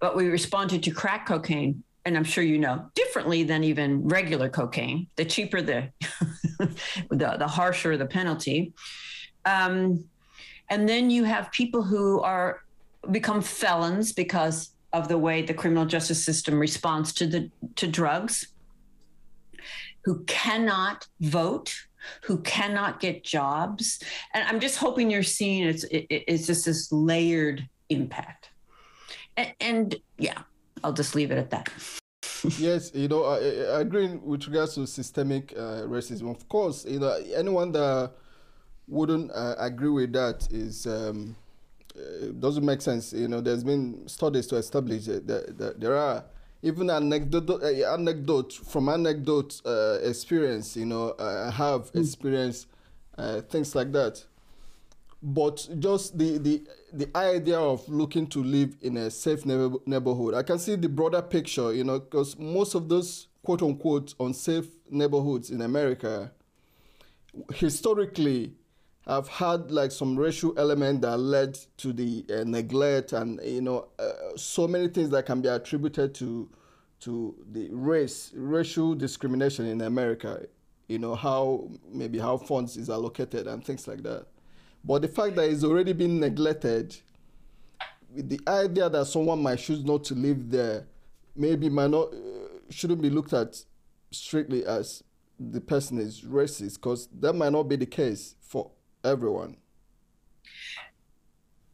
[0.00, 4.48] but we responded to crack cocaine and I'm sure you know differently than even regular
[4.48, 5.06] cocaine.
[5.16, 5.90] The cheaper the
[7.10, 8.72] the, the harsher the penalty.
[9.44, 10.04] Um,
[10.70, 12.62] and then you have people who are
[13.10, 18.48] become felons because of the way the criminal justice system responds to the to drugs,
[20.04, 21.74] who cannot vote,
[22.22, 24.00] who cannot get jobs,
[24.32, 28.39] and I'm just hoping you're seeing it's it, it's just this layered impact
[29.40, 30.42] and, and yeah,
[30.84, 31.68] I'll just leave it at that.
[32.58, 33.36] yes, you know, I,
[33.76, 36.30] I, agree with regards to systemic uh, racism.
[36.30, 38.12] Of course, you know, anyone that
[38.88, 41.36] wouldn't uh, agree with that is um,
[41.96, 43.12] uh, doesn't make sense.
[43.12, 46.24] You know, there's been studies to establish that, that, that there are
[46.62, 50.76] even anecdote, uh, anecdote from anecdote uh, experience.
[50.76, 52.00] You know, I have mm.
[52.00, 52.66] experienced
[53.16, 54.24] uh, things like that.
[55.22, 60.42] But just the, the the idea of looking to live in a safe neighborhood, I
[60.42, 61.72] can see the broader picture.
[61.72, 66.32] You know, because most of those quote unquote unsafe neighborhoods in America
[67.54, 68.52] historically
[69.06, 73.88] have had like some racial element that led to the uh, neglect and you know
[73.98, 76.48] uh, so many things that can be attributed to
[76.98, 80.44] to the race racial discrimination in America
[80.88, 84.26] you know how maybe how funds is allocated and things like that
[84.84, 86.96] but the fact that it's already been neglected
[88.14, 90.86] with the idea that someone might choose not to live there
[91.36, 93.62] maybe might not uh, shouldn't be looked at
[94.10, 95.02] strictly as
[95.38, 98.70] the person is racist because that might not be the case for
[99.04, 99.56] everyone.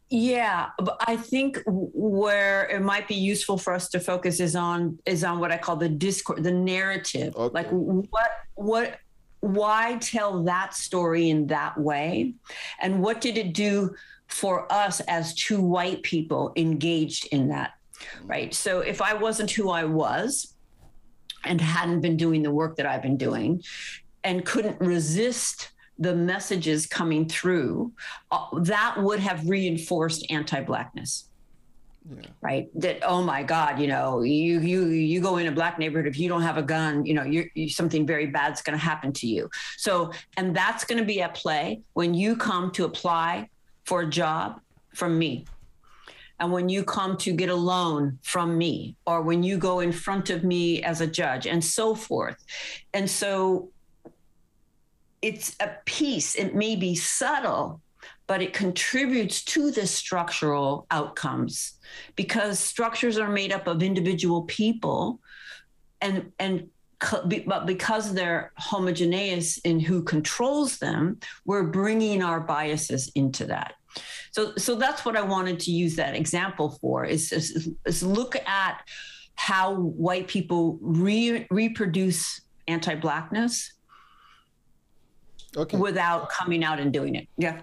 [0.09, 4.99] Yeah, but I think where it might be useful for us to focus is on
[5.05, 7.35] is on what I call the discourse, the narrative.
[7.35, 7.53] Okay.
[7.53, 8.99] Like what what
[9.39, 12.33] why tell that story in that way,
[12.81, 13.95] and what did it do
[14.27, 17.73] for us as two white people engaged in that,
[18.23, 18.53] right?
[18.53, 20.53] So if I wasn't who I was,
[21.43, 23.63] and hadn't been doing the work that I've been doing,
[24.23, 27.93] and couldn't resist the messages coming through,
[28.31, 31.26] uh, that would have reinforced anti-blackness.
[32.09, 32.27] Yeah.
[32.41, 32.69] right?
[32.75, 36.17] That oh my god you know you you you go in a black neighborhood if
[36.17, 39.11] you don't have a gun you know you're, you, something very bad's going to happen
[39.13, 39.49] to you.
[39.77, 43.49] So and that's going to be at play when you come to apply
[43.83, 44.59] for a job
[44.93, 45.45] from me.
[46.39, 49.91] And when you come to get a loan from me or when you go in
[49.91, 52.37] front of me as a judge and so forth.
[52.93, 53.71] And so
[55.21, 57.81] it's a piece, it may be subtle,
[58.27, 61.73] but it contributes to the structural outcomes
[62.15, 65.19] because structures are made up of individual people
[66.01, 66.69] and and
[67.25, 73.75] but because they're homogeneous in who controls them we're bringing our biases into that
[74.31, 78.35] so so that's what i wanted to use that example for is is, is look
[78.47, 78.81] at
[79.35, 83.73] how white people re- reproduce anti-blackness
[85.55, 85.77] okay.
[85.77, 87.27] without coming out and doing it.
[87.37, 87.61] Yeah.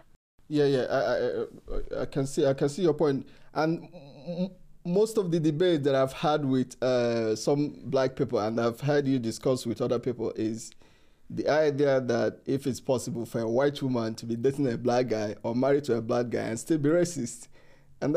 [0.48, 3.88] Yeah, yeah, I, I, I can see, I can see your point, and
[4.85, 9.07] most of the debate that I've had with uh, some black people, and I've heard
[9.07, 10.70] you discuss with other people, is
[11.30, 15.09] the idea that if it's possible for a white woman to be dating a black
[15.09, 17.48] guy or married to a black guy and still be racist,
[18.02, 18.14] and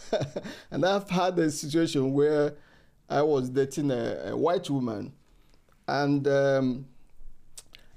[0.70, 2.54] and I've had a situation where
[3.10, 5.12] I was dating a, a white woman,
[5.86, 6.86] and um,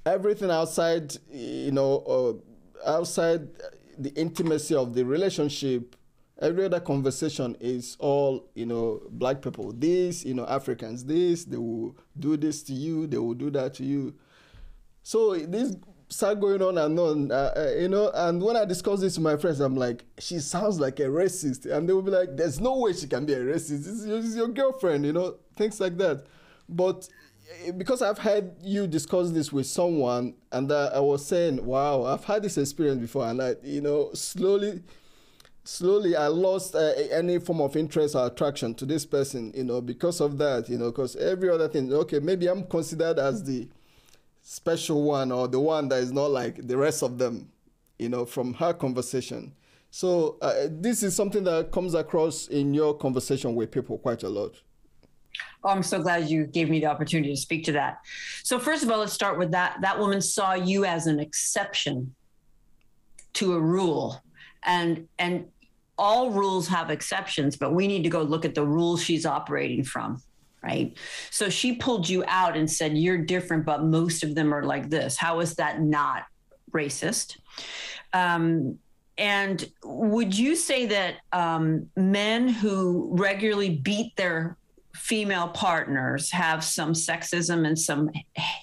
[0.05, 2.50] everything outside, you know, uh,
[2.85, 3.47] outside
[3.97, 5.95] the intimacy of the relationship,
[6.41, 9.71] every other conversation is all, you know, black people.
[9.73, 13.73] This, you know, Africans, this, they will do this to you, they will do that
[13.75, 14.13] to you.
[15.03, 15.75] So this
[16.11, 18.11] start going on and on, uh, uh, you know.
[18.13, 21.65] And when I discuss this with my friends, I'm like, she sounds like a racist,
[21.65, 23.85] and they will be like, "There's no way she can be a racist.
[23.85, 26.25] This is your girlfriend," you know, things like that.
[26.69, 27.07] But
[27.77, 32.43] because I've had you discuss this with someone, and I was saying, "Wow, I've had
[32.43, 34.81] this experience before," and I, you know, slowly,
[35.63, 39.81] slowly, I lost uh, any form of interest or attraction to this person, you know,
[39.81, 43.67] because of that, you know, because every other thing, okay, maybe I'm considered as the
[44.41, 47.51] special one or the one that is not like the rest of them,
[47.99, 49.53] you know, from her conversation.
[49.91, 54.29] So uh, this is something that comes across in your conversation with people quite a
[54.29, 54.55] lot.
[55.63, 58.00] Oh, I'm so glad you gave me the opportunity to speak to that.
[58.43, 59.80] So first of all, let's start with that.
[59.82, 62.15] That woman saw you as an exception
[63.34, 64.21] to a rule.
[64.63, 65.47] And and
[65.97, 69.84] all rules have exceptions, but we need to go look at the rules she's operating
[69.84, 70.21] from.
[70.63, 70.95] Right.
[71.32, 74.89] So she pulled you out and said, You're different, but most of them are like
[74.89, 75.18] this.
[75.18, 76.26] How is that not
[76.72, 77.38] racist?
[78.14, 78.78] Um,
[79.18, 84.57] and would you say that um, men who regularly beat their
[85.02, 88.10] female partners have some sexism and some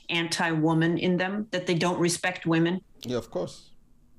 [0.09, 2.81] anti-woman in them that they don't respect women?
[3.03, 3.71] Yeah, of course.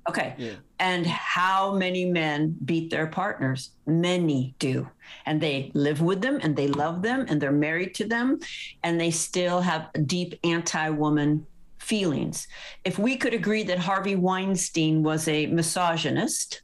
[0.07, 0.35] Okay.
[0.37, 0.55] Yeah.
[0.79, 3.71] And how many men beat their partners?
[3.85, 4.87] Many do.
[5.25, 8.39] And they live with them and they love them and they're married to them
[8.83, 11.45] and they still have deep anti-woman
[11.79, 12.47] feelings.
[12.83, 16.63] If we could agree that Harvey Weinstein was a misogynist,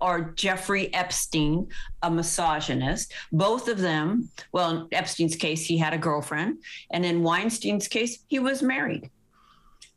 [0.00, 1.68] or Jeffrey Epstein,
[2.02, 3.12] a misogynist.
[3.32, 6.58] Both of them, well, in Epstein's case, he had a girlfriend,
[6.90, 9.10] and in Weinstein's case, he was married.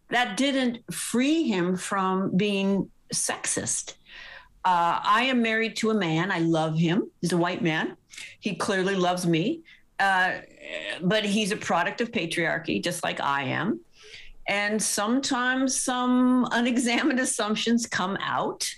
[0.10, 3.96] That didn't free him from being sexist.
[4.64, 6.32] Uh, I am married to a man.
[6.32, 7.10] I love him.
[7.22, 7.98] He's a white man.
[8.40, 9.62] He clearly loves me.
[10.00, 10.40] Uh,
[11.02, 13.80] but he's a product of patriarchy, just like I am.
[14.48, 18.70] And sometimes some unexamined assumptions come out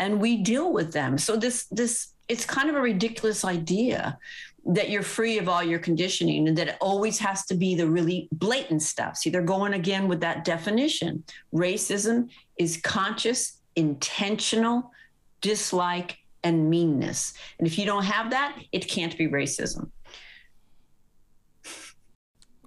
[0.00, 1.18] and we deal with them.
[1.18, 4.18] So this this it's kind of a ridiculous idea
[4.64, 7.88] that you're free of all your conditioning and that it always has to be the
[7.88, 9.16] really blatant stuff.
[9.16, 11.24] See, they're going again with that definition.
[11.52, 12.28] Racism
[12.58, 14.92] is conscious, intentional
[15.40, 17.34] dislike and meanness.
[17.58, 19.90] And if you don't have that, it can't be racism.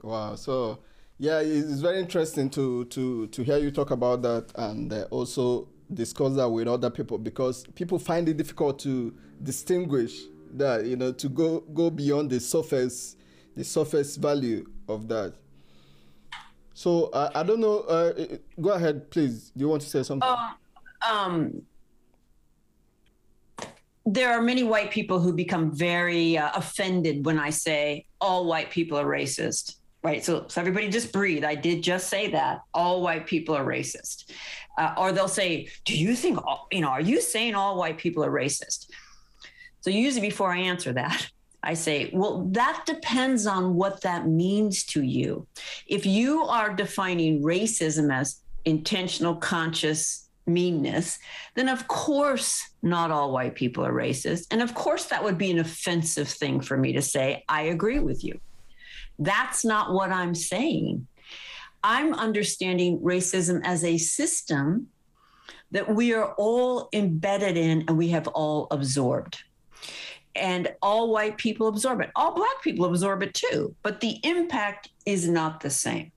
[0.02, 0.36] Wow.
[0.36, 0.80] So,
[1.18, 5.70] yeah, it's very interesting to to to hear you talk about that and uh, also
[5.94, 10.22] discuss that with other people because people find it difficult to distinguish
[10.54, 13.16] that you know to go go beyond the surface
[13.56, 15.34] the surface value of that.
[16.74, 19.52] So uh, i don't know uh, go ahead please.
[19.56, 20.28] Do you want to say something?
[20.28, 20.54] Uh,
[21.10, 21.62] um
[24.06, 28.70] there are many white people who become very uh, offended when i say all white
[28.70, 30.24] people are racist right.
[30.24, 31.44] So, so everybody just breathe.
[31.44, 32.62] I did just say that.
[32.74, 34.32] All white people are racist.
[34.78, 37.98] Uh, or they'll say do you think all, you know are you saying all white
[37.98, 38.88] people are racist?
[39.82, 41.30] So usually before I answer that,
[41.66, 45.48] I say, well, that depends on what that means to you.
[45.88, 51.20] If you are defining racism as intentional, conscious meanness,
[51.56, 54.48] then of course not all white people are racist.
[54.52, 58.00] And of course that would be an offensive thing for me to say, I agree
[58.00, 58.42] with you.
[59.24, 61.08] That's not what I'm saying.
[61.84, 64.88] I'm understanding racism as a system
[65.72, 69.44] that we are all embedded in and we have all absorbed
[70.36, 72.12] and all white people absorb it.
[72.16, 76.12] All black people absorb it too, but the impact is not the same,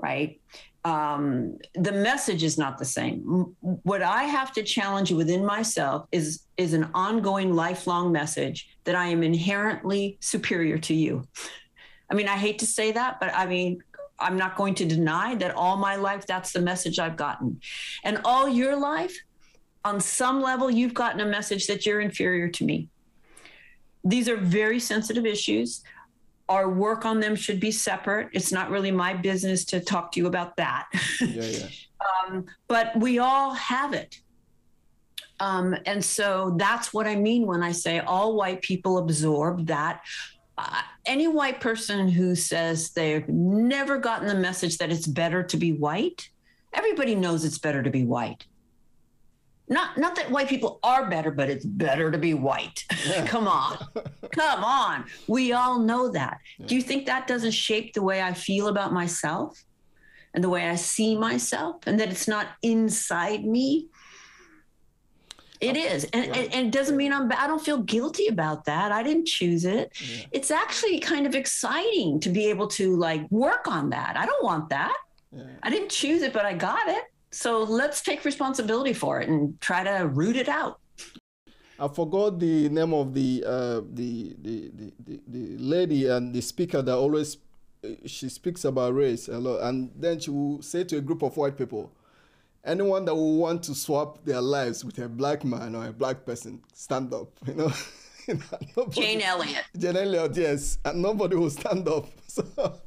[0.00, 0.40] right?
[0.84, 3.56] Um, the message is not the same.
[3.60, 9.06] What I have to challenge within myself is is an ongoing, lifelong message that I
[9.06, 11.24] am inherently superior to you.
[12.10, 13.82] I mean, I hate to say that, but I mean,
[14.18, 17.60] I'm not going to deny that all my life that's the message I've gotten,
[18.04, 19.16] and all your life
[19.86, 22.88] on some level, you've gotten a message that you're inferior to me.
[24.04, 25.82] These are very sensitive issues.
[26.48, 28.28] Our work on them should be separate.
[28.32, 30.86] It's not really my business to talk to you about that.
[31.20, 31.68] Yeah, yeah.
[32.28, 34.20] um, but we all have it.
[35.38, 40.02] Um, and so that's what I mean when I say all white people absorb that.
[40.58, 45.56] Uh, any white person who says they've never gotten the message that it's better to
[45.56, 46.30] be white,
[46.72, 48.46] everybody knows it's better to be white
[49.68, 52.84] not not that white people are better, but it's better to be white.
[53.06, 53.24] Yeah.
[53.26, 53.78] Come on.
[54.32, 55.04] Come on.
[55.28, 56.38] We all know that.
[56.58, 56.66] Yeah.
[56.66, 59.62] Do you think that doesn't shape the way I feel about myself
[60.34, 63.86] and the way I see myself and that it's not inside me?
[65.60, 66.44] It is, And, right.
[66.44, 68.92] and, and, it doesn't mean I'm I don't feel guilty about that.
[68.92, 69.92] I didn't choose it.
[70.00, 70.24] Yeah.
[70.32, 74.16] It's actually kind of exciting to be able to like work on that.
[74.16, 74.96] I don't want that.
[75.62, 77.04] I didn't choose it, but I got it.
[77.30, 80.80] So let's take responsibility for it and try to root it out.
[81.78, 86.40] I forgot the name of the, uh, the, the, the, the, the lady and the
[86.40, 87.36] speaker that always
[88.06, 91.36] she speaks about race a lot, and then she will say to a group of
[91.36, 91.92] white people,
[92.66, 96.26] anyone that will want to swap their lives with a black man or a black
[96.26, 97.28] person, stand up.
[97.46, 97.72] You know.
[98.76, 99.64] nobody, Jane Elliott.
[99.78, 102.08] Jane Elliott, yes, and nobody will stand up.
[102.28, 102.80] So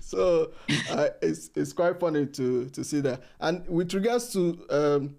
[0.00, 0.52] so
[0.90, 3.22] uh, it's it's quite funny to to see that.
[3.40, 5.16] And with regards to um,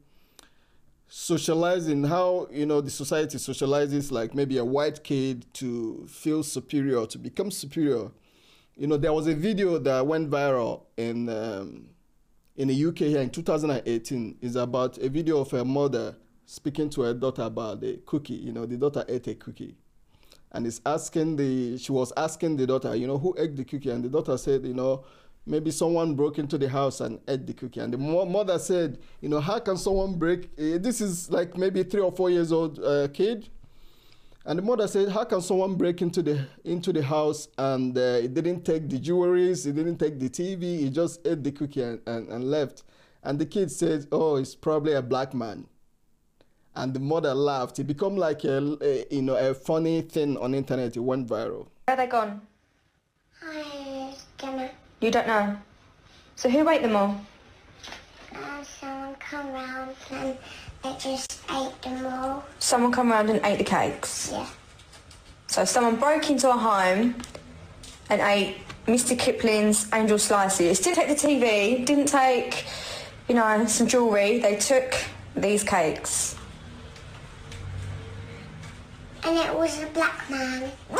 [1.07, 7.05] socializing, how you know the society socializes like maybe a white kid to feel superior,
[7.07, 8.11] to become superior.
[8.75, 11.89] You know, there was a video that went viral in um,
[12.55, 14.37] in the UK here in 2018.
[14.41, 18.33] is about a video of a mother speaking to her daughter about the cookie.
[18.35, 19.75] You know, the daughter ate a cookie
[20.51, 23.89] and is asking the she was asking the daughter, you know, who ate the cookie,
[23.89, 25.03] and the daughter said, you know,
[25.45, 29.27] maybe someone broke into the house and ate the cookie, and the mother said, you
[29.27, 30.45] know, how can someone break?
[30.57, 33.49] Uh, this is like maybe three or four years old uh, kid.
[34.45, 38.01] And the mother said, "How can someone break into the into the house and uh,
[38.23, 41.81] it didn't take the jewelries, it didn't take the TV, he just ate the cookie
[41.81, 42.83] and, and, and left?"
[43.23, 45.67] And the kid said, "Oh, it's probably a black man."
[46.75, 47.79] and the mother laughed.
[47.79, 50.95] It became like a, a, you know a funny thing on internet.
[50.95, 51.67] It went viral.
[51.85, 52.41] Where are they gone?
[53.41, 54.69] I don't know.
[55.01, 55.57] You don't know.
[56.35, 57.21] So who ate them all?
[58.33, 60.37] Uh, someone come around and
[60.85, 62.43] I just ate them all.
[62.59, 64.29] Someone come around and ate the cakes.
[64.31, 64.45] Yeah.
[65.47, 67.15] So someone broke into a home
[68.11, 69.17] and ate Mr.
[69.17, 70.79] Kipling's Angel Slices.
[70.79, 72.67] Didn't take the TV, didn't take,
[73.27, 74.37] you know, some jewellery.
[74.39, 74.93] They took
[75.35, 76.35] these cakes.
[79.23, 80.71] And it was a black man.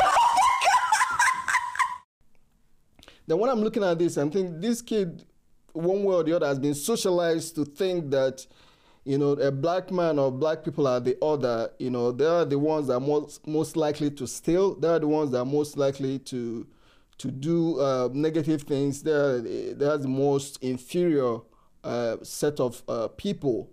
[3.28, 5.24] Then when I'm looking at this, I'm thinking this kid,
[5.72, 8.46] one way or the other, has been socialized to think that,
[9.06, 11.70] you know, a black man or black people are the other.
[11.78, 14.74] You know, they are the ones that are most most likely to steal.
[14.74, 16.66] They are the ones that are most likely to
[17.18, 19.04] to do uh, negative things.
[19.04, 21.38] They are, they are the most inferior
[21.84, 23.70] uh, set of uh, people.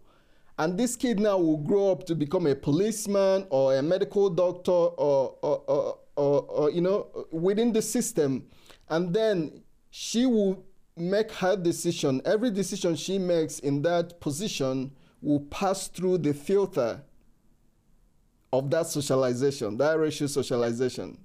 [0.59, 4.71] And this kid now will grow up to become a policeman or a medical doctor
[4.71, 8.45] or, or, or, or, or you know, within the system.
[8.87, 10.63] And then she will
[10.95, 12.21] make her decision.
[12.23, 14.91] Every decision she makes in that position
[15.23, 17.01] will pass through the filter
[18.51, 21.17] of that socialization, that racial socialization.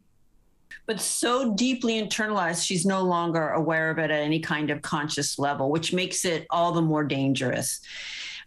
[0.87, 5.39] but so deeply internalized, she's no longer aware of it at any kind of conscious
[5.39, 7.81] level, which makes it all the more dangerous.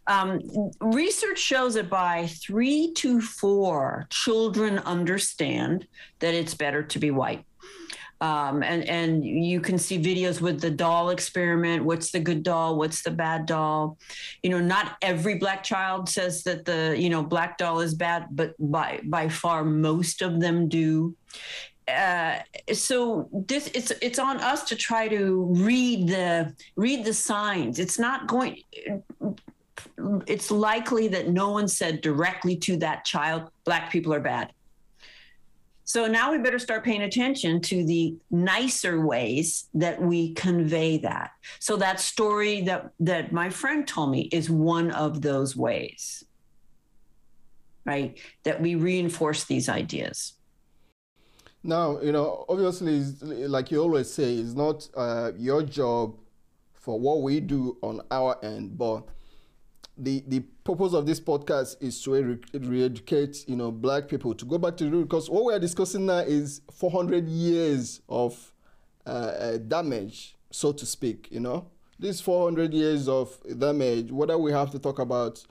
[0.08, 0.42] Um,
[0.82, 5.88] research shows that by three to four, children understand
[6.20, 7.46] that it's better to be white.
[8.22, 11.84] Um, and and you can see videos with the doll experiment.
[11.84, 12.78] What's the good doll?
[12.78, 13.98] What's the bad doll?
[14.44, 18.28] You know, not every black child says that the you know black doll is bad,
[18.32, 21.16] but by by far most of them do
[21.88, 22.40] uh,
[22.74, 27.80] so this it's it's on us to try to read the read the signs.
[27.80, 28.62] It's not going.
[30.28, 34.54] It's likely that no one said directly to that child, "Black people are bad."
[35.92, 41.32] So now we better start paying attention to the nicer ways that we convey that.
[41.60, 46.24] So that story that that my friend told me is one of those ways.
[47.84, 48.18] Right?
[48.44, 50.36] That we reinforce these ideas.
[51.62, 53.04] Now, you know, obviously,
[53.50, 56.16] like you always say, it's not uh, your job
[56.74, 59.04] for what we do on our end, but
[60.02, 64.46] the the purpose of this podcast is to re- re-educate, you know, black people to
[64.46, 65.04] go back to the root.
[65.04, 68.54] Because what we are discussing now is 400 years of
[69.06, 71.28] uh, uh, damage, so to speak.
[71.32, 71.68] You know,
[72.00, 74.12] these 400 years of damage.
[74.12, 75.44] Whether we have to talk about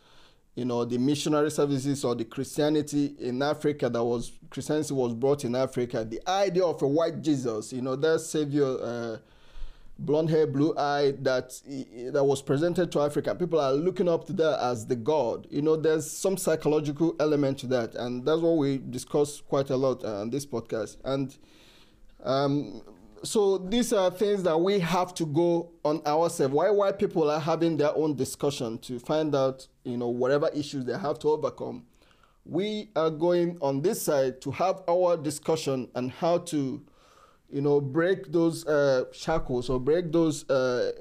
[0.57, 5.45] you know the missionary services or the christianity in africa that was christianity was brought
[5.45, 9.17] in africa the idea of a white jesus you know that savior uh,
[10.01, 11.51] blonde hair blue eye that
[12.13, 15.63] that was presented to africa people are looking up to that as the god you
[15.63, 20.03] know there's some psychological element to that and that's what we discuss quite a lot
[20.05, 21.37] uh, on this podcast and
[22.25, 22.83] um,
[23.23, 26.55] so these are things that we have to go on ourselves.
[26.55, 30.85] Why white people are having their own discussion to find out, you know, whatever issues
[30.85, 31.85] they have to overcome.
[32.47, 36.83] We are going on this side to have our discussion and how to,
[37.53, 40.93] you know, break those uh, shackles or break those uh,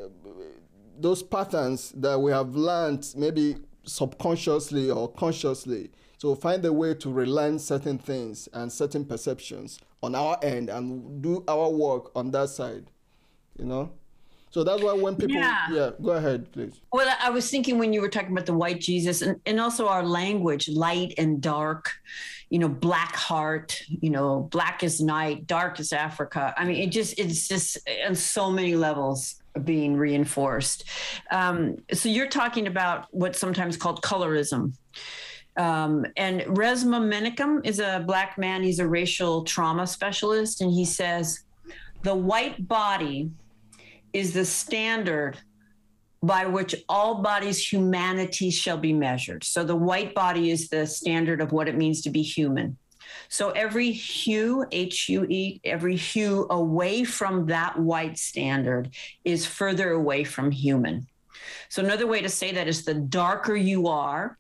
[0.99, 5.91] those patterns that we have learned maybe subconsciously or consciously.
[6.17, 11.21] So find a way to relearn certain things and certain perceptions on our end and
[11.21, 12.91] do our work on that side.
[13.57, 13.91] You know?
[14.51, 15.91] So that's why when people Yeah.
[16.01, 16.81] go ahead, please.
[16.91, 19.87] Well, I was thinking when you were talking about the white Jesus and, and also
[19.87, 21.91] our language, light and dark,
[22.49, 26.53] you know, black heart, you know, black is night, dark is Africa.
[26.57, 27.77] I mean, it just, it's just
[28.07, 30.85] on so many levels being reinforced.
[31.31, 34.73] Um, so you're talking about what's sometimes called colorism.
[35.57, 38.63] Um, and Resma Menakem is a black man.
[38.63, 40.61] He's a racial trauma specialist.
[40.61, 41.43] And he says,
[42.01, 43.29] the white body
[44.13, 45.37] is the standard
[46.22, 49.43] by which all bodies' humanity shall be measured.
[49.43, 52.78] So the white body is the standard of what it means to be human.
[53.30, 58.91] So every hue, H U E, every hue away from that white standard
[59.24, 61.07] is further away from human.
[61.70, 64.38] So another way to say that is the darker you are,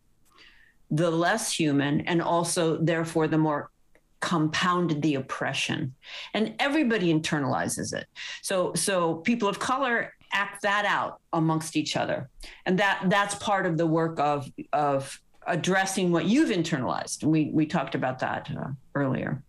[0.91, 3.71] the less human, and also therefore the more
[4.19, 5.95] compounded the oppression.
[6.33, 8.07] And everybody internalizes it.
[8.41, 12.29] So so people of color act that out amongst each other.
[12.65, 17.23] And that that's part of the work of of addressing what you've internalized.
[17.23, 19.43] We we talked about that uh, earlier.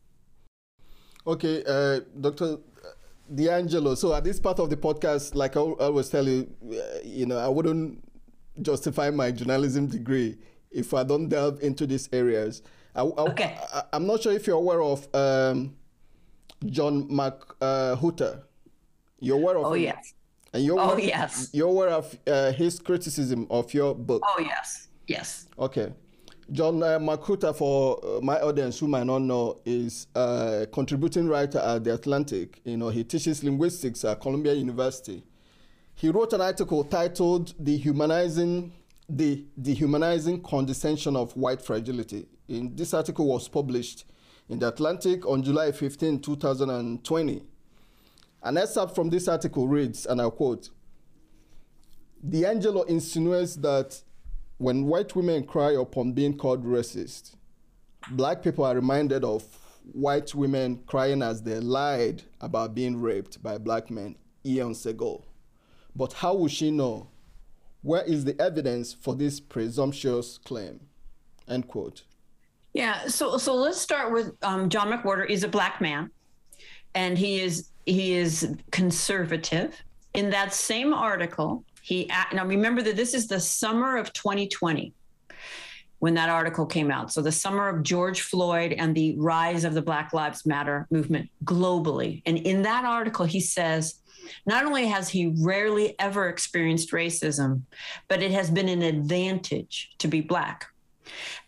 [1.26, 2.58] Okay, uh, Dr.
[3.34, 3.96] DiAngelo.
[3.96, 7.26] So at this part of the podcast, like I al- always tell you, uh, you
[7.26, 8.02] know, I wouldn't
[8.62, 10.38] justify my journalism degree
[10.70, 12.62] if I don't delve into these areas.
[12.94, 13.58] I, I, Okay.
[13.72, 15.76] I, am not sure if you're aware of um,
[16.66, 18.42] John McWhorter.
[19.20, 19.82] you're aware of Oh him?
[19.82, 20.14] yes.
[20.52, 21.50] And you're Oh aware, yes.
[21.52, 24.22] You're aware of uh, his criticism of your book.
[24.26, 24.88] Oh yes.
[25.06, 25.46] Yes.
[25.58, 25.92] Okay.
[26.52, 31.58] John uh, McWhorter, for uh, my audience who might not know, is a contributing writer
[31.58, 32.60] at The Atlantic.
[32.64, 35.22] You know, he teaches linguistics at Columbia University.
[35.94, 38.72] He wrote an article titled "Dehumanizing
[39.08, 44.04] the Dehumanizing Condescension of White Fragility." In, this article was published
[44.48, 47.42] in The Atlantic on July 15, 2020.
[48.42, 50.70] An excerpt from this article reads, and I quote:
[52.26, 54.02] "DiAngelo insinuates that."
[54.60, 57.34] when white women cry upon being called racist,
[58.10, 59.42] black people are reminded of
[59.92, 64.14] white women crying as they lied about being raped by black men
[64.44, 65.24] eons ago.
[65.96, 67.08] But how will she know?
[67.80, 70.80] Where is the evidence for this presumptuous claim?
[71.48, 72.02] End quote.
[72.74, 76.10] Yeah, so so let's start with um, John McWhorter is a black man,
[76.94, 79.82] and he is he is conservative.
[80.14, 84.92] In that same article, he now remember that this is the summer of 2020
[86.00, 87.12] when that article came out.
[87.12, 91.28] So the summer of George Floyd and the rise of the Black Lives Matter movement
[91.44, 92.22] globally.
[92.26, 94.00] And in that article, he says
[94.46, 97.62] not only has he rarely ever experienced racism,
[98.08, 100.66] but it has been an advantage to be Black.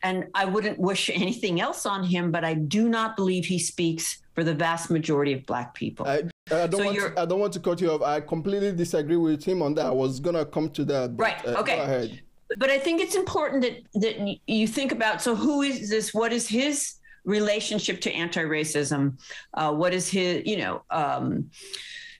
[0.02, 4.22] And I wouldn't wish anything else on him, but I do not believe he speaks
[4.34, 6.06] for the vast majority of Black people.
[6.06, 8.02] I, I don't, so want to, I don't want to cut you off.
[8.02, 9.86] I completely disagree with him on that.
[9.86, 11.16] I was going to come to that.
[11.16, 11.46] But, right.
[11.46, 12.20] Uh, okay.
[12.58, 16.12] But I think it's important that, that you think about so, who is this?
[16.12, 19.18] What is his relationship to anti racism?
[19.54, 21.50] Uh, what is his, you know, um,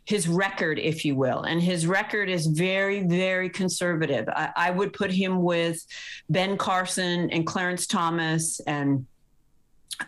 [0.04, 1.42] his record, if you will.
[1.42, 4.28] And his record is very, very conservative.
[4.28, 5.84] I, I would put him with
[6.28, 9.06] Ben Carson and Clarence Thomas and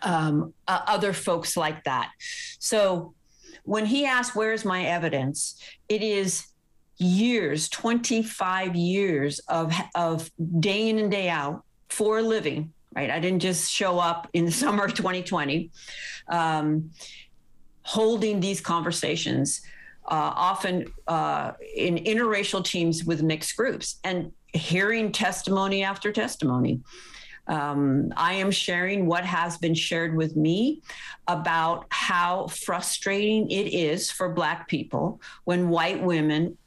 [0.01, 2.09] um, uh, other folks like that.
[2.59, 3.13] So
[3.65, 5.61] when he asked, Where's my evidence?
[5.89, 6.47] It is
[6.97, 13.19] years 25 years of of day in and day out for a living right i
[13.19, 15.69] didn't just show up in the summer of 2020
[16.29, 16.89] um,
[17.81, 19.59] holding these conversations
[20.07, 26.79] uh, often uh, in interracial teams with mixed groups and hearing testimony after testimony.
[27.47, 30.81] Um, I am sharing what has been shared with me
[31.27, 36.57] about how frustrating it is for Black people when white women,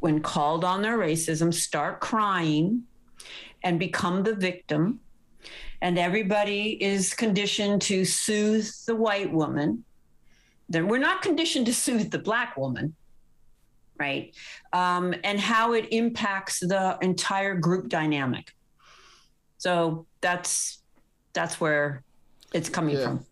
[0.00, 2.82] when called on their racism, start crying
[3.62, 5.00] and become the victim.
[5.82, 9.84] And everybody is conditioned to soothe the white woman.
[10.68, 12.94] Then we're not conditioned to soothe the black woman
[14.00, 14.34] right?
[14.72, 18.54] Um, and how it impacts the entire group dynamic
[19.60, 20.78] so that's
[21.34, 22.02] that's where
[22.54, 23.04] it's coming yeah.
[23.04, 23.26] from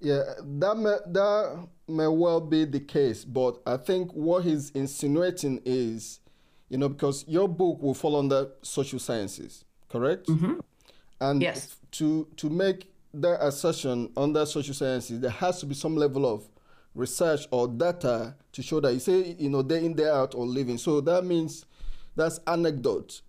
[0.00, 5.60] yeah that may, that may well be the case but i think what he's insinuating
[5.64, 6.20] is
[6.68, 10.54] you know because your book will fall under social sciences correct mm-hmm.
[11.20, 11.76] and yes.
[11.90, 16.48] to to make that assertion under social sciences there has to be some level of
[16.94, 20.46] research or data to show that you say you know day in day out or
[20.46, 21.66] living so that means
[22.14, 23.22] that's anecdote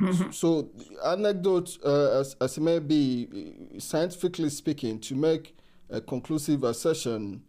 [0.00, 0.30] mm-hmm.
[0.30, 0.70] so
[1.04, 3.28] anecdote uh, as, as it may be
[3.78, 5.56] scientifically speaking to make
[5.90, 7.42] a conclusive assertion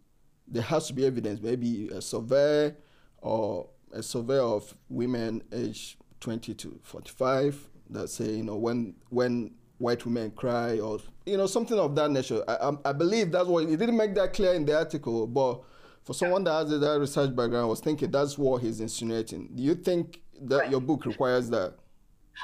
[0.46, 2.74] there has to be evidence maybe a survey
[3.18, 9.52] or a survey of women aged 20 to 45 that say you know when when
[9.82, 12.42] white women cry or you know something of that nature.
[12.48, 15.62] I, I, I believe that's what he didn't make that clear in the article, but
[16.04, 19.50] for someone that has that research background, I was thinking that's what he's insinuating.
[19.54, 20.70] Do you think that right.
[20.70, 21.74] your book requires that?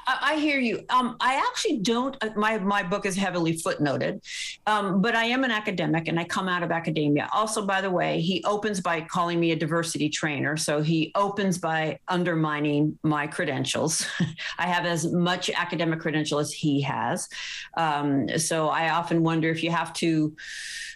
[0.07, 0.85] I, hear you.
[0.91, 2.17] Um, I actually don't.
[2.23, 4.21] Uh, my my book is heavily footnoted,
[4.67, 7.29] um, but I am an academic and I come out of academia.
[7.33, 11.59] Also, by the way, he opens by calling me a diversity trainer, so he opens
[11.59, 14.07] by undermining my credentials.
[14.59, 17.29] I have as much academic credential as he has,
[17.77, 20.35] um, so I often wonder if you have to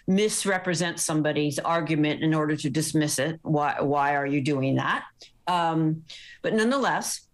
[0.07, 3.39] misrepresent somebody's argument in order to dismiss it.
[3.43, 5.05] Why why are you doing that?
[5.47, 6.03] Um,
[6.41, 7.27] but nonetheless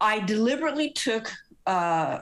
[0.00, 1.30] I deliberately took
[1.66, 2.20] uh,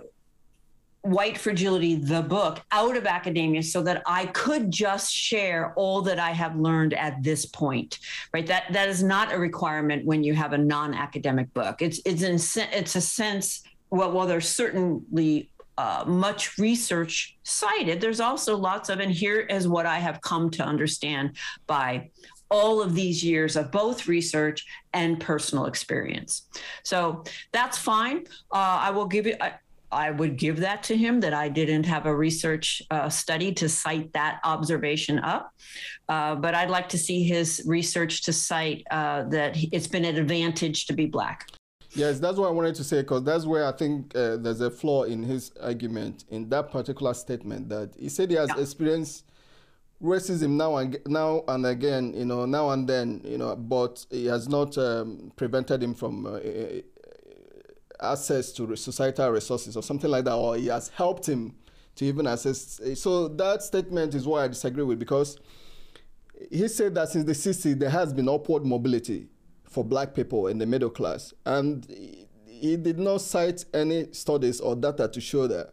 [1.03, 6.19] White Fragility, the book, out of academia so that I could just share all that
[6.19, 7.99] I have learned at this point.
[8.33, 8.47] Right?
[8.47, 11.81] That that is not a requirement when you have a non-academic book.
[11.81, 12.37] It's it's in
[12.73, 13.63] it's a sense.
[13.91, 18.01] Well, well, there's certainly uh, much research cited.
[18.01, 22.11] There's also lots of, and here is what I have come to understand by
[22.51, 26.49] all of these years of both research and personal experience.
[26.85, 28.25] So that's fine.
[28.53, 29.37] Uh, I will give you.
[29.41, 29.55] I,
[29.93, 33.69] I would give that to him that I didn't have a research uh, study to
[33.69, 35.53] cite that observation up.
[36.09, 40.17] Uh, but I'd like to see his research to cite uh, that it's been an
[40.17, 41.49] advantage to be Black.
[41.95, 44.71] Yes, that's what I wanted to say because that's where I think uh, there's a
[44.71, 48.61] flaw in his argument in that particular statement that he said he has yeah.
[48.61, 49.25] experienced
[50.03, 54.29] racism now and now and again, you know, now and then, you know, but it
[54.29, 56.81] has not um, prevented him from uh, uh
[58.01, 61.55] access to societal resources or something like that, or he has helped him
[61.95, 62.81] to even access.
[62.95, 65.39] So that statement is what I disagree with because
[66.51, 69.29] he said that since the 60s there has been upward mobility
[69.65, 71.33] for black people in the middle class.
[71.45, 71.87] And
[72.47, 75.73] he did not cite any studies or data to show that.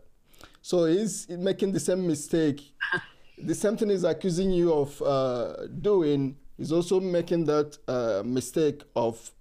[0.61, 2.61] So he's making the same mistake.
[3.38, 8.84] the same thing he's accusing you of uh, doing is also making that uh, mistake
[8.95, 9.31] of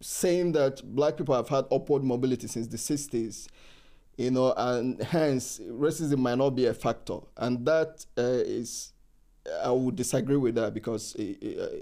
[0.00, 3.48] saying that black people have had upward mobility since the 60s
[4.16, 8.92] you know and hence racism might not be a factor and that uh, is
[9.62, 11.14] i would disagree with that because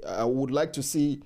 [0.08, 1.20] i would like to see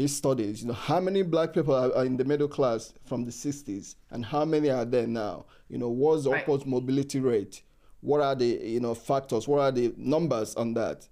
[0.00, 3.30] his studies, you know, how many black people are, in the middle class from the
[3.30, 5.44] 60s and how many are there now?
[5.68, 6.42] You know, what's the right.
[6.42, 7.62] upward mobility rate?
[8.00, 9.46] What are the, you know, factors?
[9.46, 11.06] What are the numbers on that?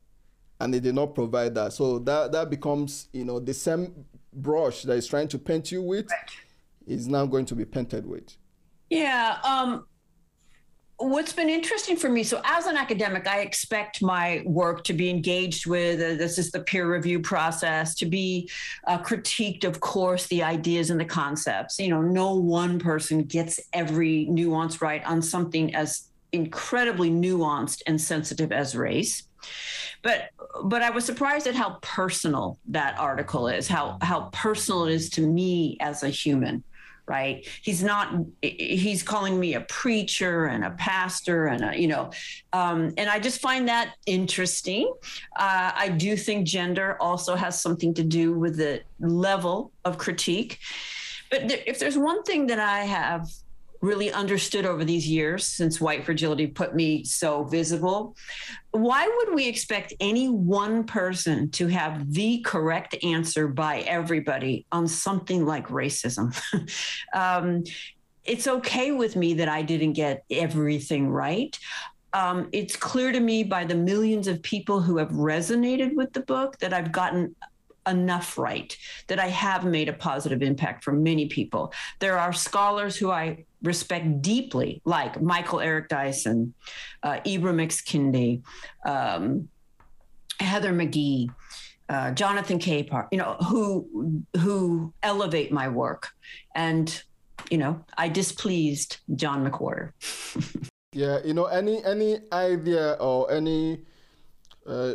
[0.61, 1.73] And they did not provide that.
[1.73, 5.83] So that, that becomes, you know, the same brush that is trying to paint you
[5.83, 6.09] with
[6.87, 8.37] is now going to be painted with.
[8.91, 9.39] Yeah.
[9.45, 9.85] Um,
[10.99, 15.09] what's been interesting for me so as an academic i expect my work to be
[15.09, 18.51] engaged with uh, this is the peer review process to be
[18.89, 23.61] uh, critiqued of course the ideas and the concepts you know no one person gets
[23.73, 29.25] every nuance right on something as incredibly nuanced and sensitive as race.
[30.03, 30.31] But
[30.65, 35.11] but i was surprised at how personal that article is how how personal it is
[35.11, 36.63] to me as a human
[37.09, 37.49] right?
[37.63, 42.11] He's not he's calling me a preacher and a pastor and a, you know
[42.53, 44.93] um, and i just find that interesting.
[45.37, 50.59] Uh, i do think gender also has something to do with the level of critique.
[51.31, 53.27] But if there's one thing that i have
[53.81, 58.17] really understood over these years since white fragility put me so visible.
[58.73, 64.89] Why would we expect any one person to have the correct answer by everybody on
[64.89, 66.37] something like racism?
[67.15, 67.65] um,
[68.25, 71.59] it's okay with me that I didn't get everything right.
[72.13, 76.21] Um, it's clear to me by the millions of people who have resonated with the
[76.21, 77.35] book that I've gotten
[77.87, 78.77] enough right,
[79.07, 81.73] that I have made a positive impact for many people.
[82.01, 86.55] There are scholars who I respect deeply, like Michael Eric Dyson,
[87.03, 87.83] uh, Ibram X.
[87.83, 88.43] Kendi,
[88.87, 89.49] um,
[90.41, 91.29] Heather McGhee,
[91.89, 96.11] uh, Jonathan Capehart, you know, who who elevate my work,
[96.55, 97.03] and
[97.51, 99.93] you know, I displeased John McWhorter.
[100.93, 103.81] yeah, you know, any any idea or any
[104.67, 104.95] uh,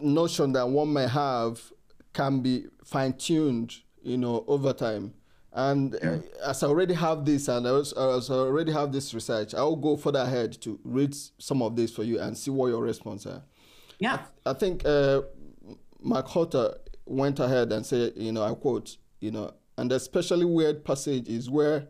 [0.00, 1.60] notion that one may have
[2.12, 5.14] can be fine tuned, you know, over time.
[5.56, 6.18] And yeah.
[6.44, 10.18] as I already have this, and as I already have this research, I'll go further
[10.18, 13.42] ahead to read some of this for you and see what your response are.
[13.98, 14.18] Yeah.
[14.44, 15.22] I, I think uh,
[16.04, 16.76] McWhorter
[17.06, 21.26] went ahead and said, you know, I quote, you know, and the especially weird passage
[21.26, 21.88] is where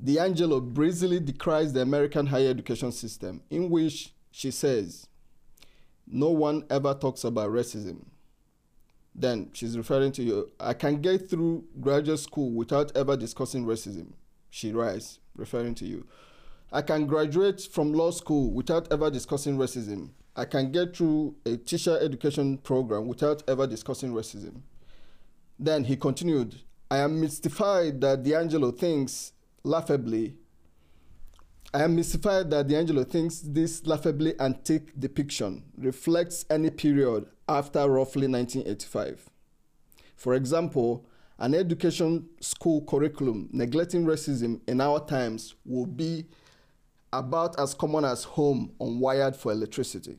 [0.00, 5.08] DiAngelo breezily decries the American higher education system, in which she says,
[6.06, 8.04] no one ever talks about racism
[9.20, 10.50] then she's referring to you.
[10.60, 14.12] I can get through graduate school without ever discussing racism.
[14.48, 16.06] She writes, referring to you.
[16.72, 20.10] I can graduate from law school without ever discussing racism.
[20.36, 24.62] I can get through a teacher education program without ever discussing racism.
[25.58, 26.60] Then he continued,
[26.90, 29.32] I am mystified that DiAngelo thinks
[29.64, 30.36] laughably.
[31.74, 38.26] I am mystified that DiAngelo thinks this laughably antique depiction reflects any period after roughly
[38.26, 39.28] 1985.
[40.16, 41.04] For example,
[41.38, 46.24] an education school curriculum neglecting racism in our times will be
[47.12, 50.16] about as common as home unwired for electricity.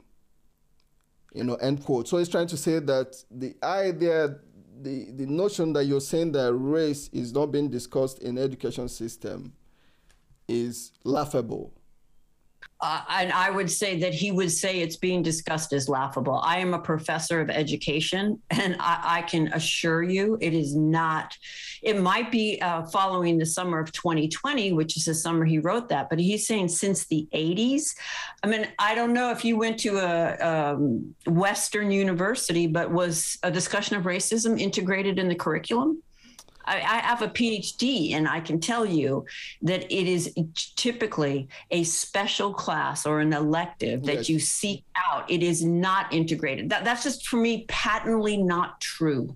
[1.34, 2.08] You know, end quote.
[2.08, 4.36] So he's trying to say that the idea,
[4.82, 9.54] the, the notion that you're saying that race is not being discussed in education system
[10.50, 11.74] is laughable
[12.82, 16.40] uh, and I would say that he would say it's being discussed as laughable.
[16.42, 21.38] I am a professor of education, and I, I can assure you it is not.
[21.82, 25.90] It might be uh, following the summer of 2020, which is the summer he wrote
[25.90, 27.96] that, but he's saying since the 80s.
[28.44, 33.38] I mean, I don't know if you went to a um, Western university, but was
[33.44, 36.02] a discussion of racism integrated in the curriculum?
[36.70, 39.26] I, I have a PhD, and I can tell you
[39.70, 40.34] that it is
[40.76, 44.30] typically a special class or an elective that yes.
[44.30, 45.30] you seek out.
[45.30, 46.70] It is not integrated.
[46.70, 49.36] That, that's just for me patently not true.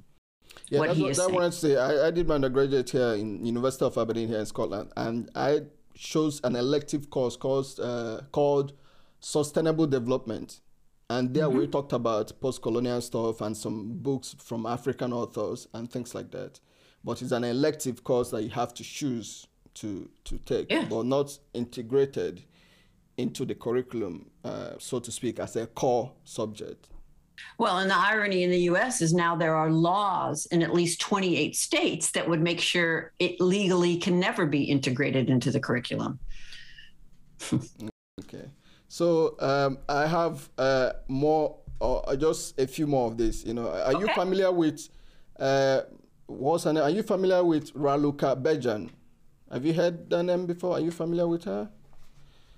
[0.70, 1.34] Yeah, what that's he what, that saying.
[1.34, 1.78] wanted to say.
[1.78, 5.62] I, I did my undergraduate here in University of Aberdeen here in Scotland, and I
[5.96, 8.74] chose an elective course called uh, called
[9.20, 10.60] Sustainable Development,
[11.10, 11.58] and there Mm-hmm.
[11.60, 13.78] we talked about post-colonial stuff and some
[14.08, 16.60] books from African authors and things like that.
[17.04, 20.86] But it's an elective course that you have to choose to to take, Yeah.
[20.90, 22.44] but not integrated
[23.18, 26.90] into the curriculum, uh, so to speak, as a core subject.
[27.58, 31.02] Well, and the irony in the US is now there are laws in at least
[31.02, 36.20] 28 states that would make sure it legally can never be integrated into the curriculum.
[38.22, 38.46] Okay.
[38.88, 43.44] So um, I have uh, more, or just a few more of this.
[43.44, 44.88] You know, are you familiar with
[45.40, 45.82] uh,
[46.34, 46.84] what's her name?
[46.84, 48.90] Are you familiar with Raluca Bejan?
[49.52, 50.74] Have you heard that name before?
[50.74, 51.70] Are you familiar with her?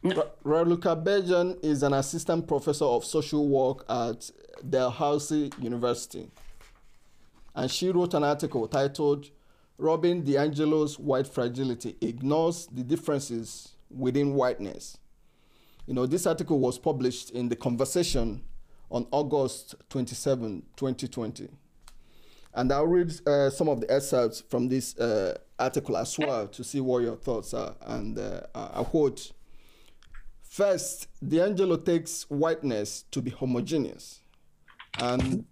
[0.03, 0.15] No.
[0.43, 4.29] Ra- Raluca Bejan is an assistant professor of social work at
[4.67, 6.29] Dalhousie University.
[7.55, 9.29] And she wrote an article titled
[9.77, 14.97] Robin DiAngelo's White Fragility Ignores the Differences Within Whiteness.
[15.85, 18.43] You know, this article was published in The Conversation
[18.89, 21.49] on August 27, 2020.
[22.55, 26.63] And I'll read uh, some of the excerpts from this uh, article as well to
[26.63, 27.75] see what your thoughts are.
[27.81, 29.31] And uh, I quote
[30.41, 34.21] First, DiAngelo takes whiteness to be homogeneous.
[34.97, 35.43] And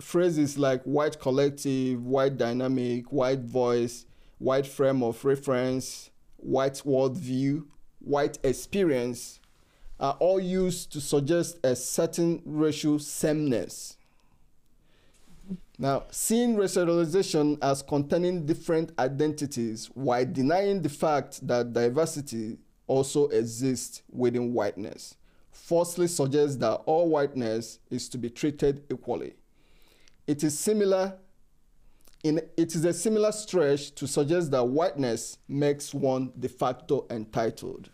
[0.00, 4.06] phrases like white collective, white dynamic, white voice,
[4.38, 7.64] white frame of reference, white worldview,
[8.00, 9.38] white experience
[10.00, 13.98] are all used to suggest a certain racial sameness.
[15.80, 24.02] Now, seeing racialization as containing different identities while denying the fact that diversity also exists
[24.12, 25.14] within whiteness
[25.50, 29.32] falsely suggests that all whiteness is to be treated equally.
[30.26, 31.16] It is similar
[32.22, 37.88] in, it is a similar stretch to suggest that whiteness makes one de facto entitled.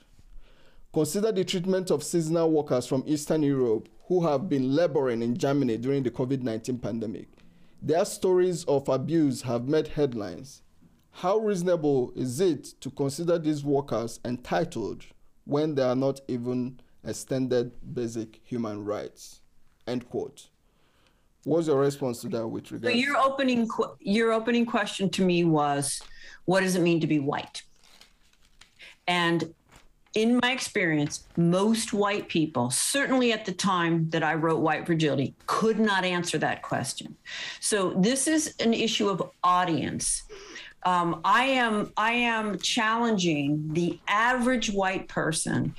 [0.92, 5.76] Consider the treatment of seasonal workers from Eastern Europe who have been laboring in Germany
[5.76, 7.28] during the COVID 19 pandemic.
[7.86, 10.62] Their stories of abuse have made headlines.
[11.12, 15.06] How reasonable is it to consider these workers entitled
[15.44, 19.40] when they are not even extended basic human rights?
[19.86, 20.48] End quote.
[21.44, 22.92] What's your response to that with regard?
[22.92, 26.02] So your opening qu- your opening question to me was,
[26.44, 27.62] what does it mean to be white?
[29.06, 29.54] And
[30.16, 35.34] in my experience, most white people, certainly at the time that I wrote White Fragility,
[35.44, 37.14] could not answer that question.
[37.60, 40.22] So this is an issue of audience.
[40.84, 45.74] Um, I am I am challenging the average white person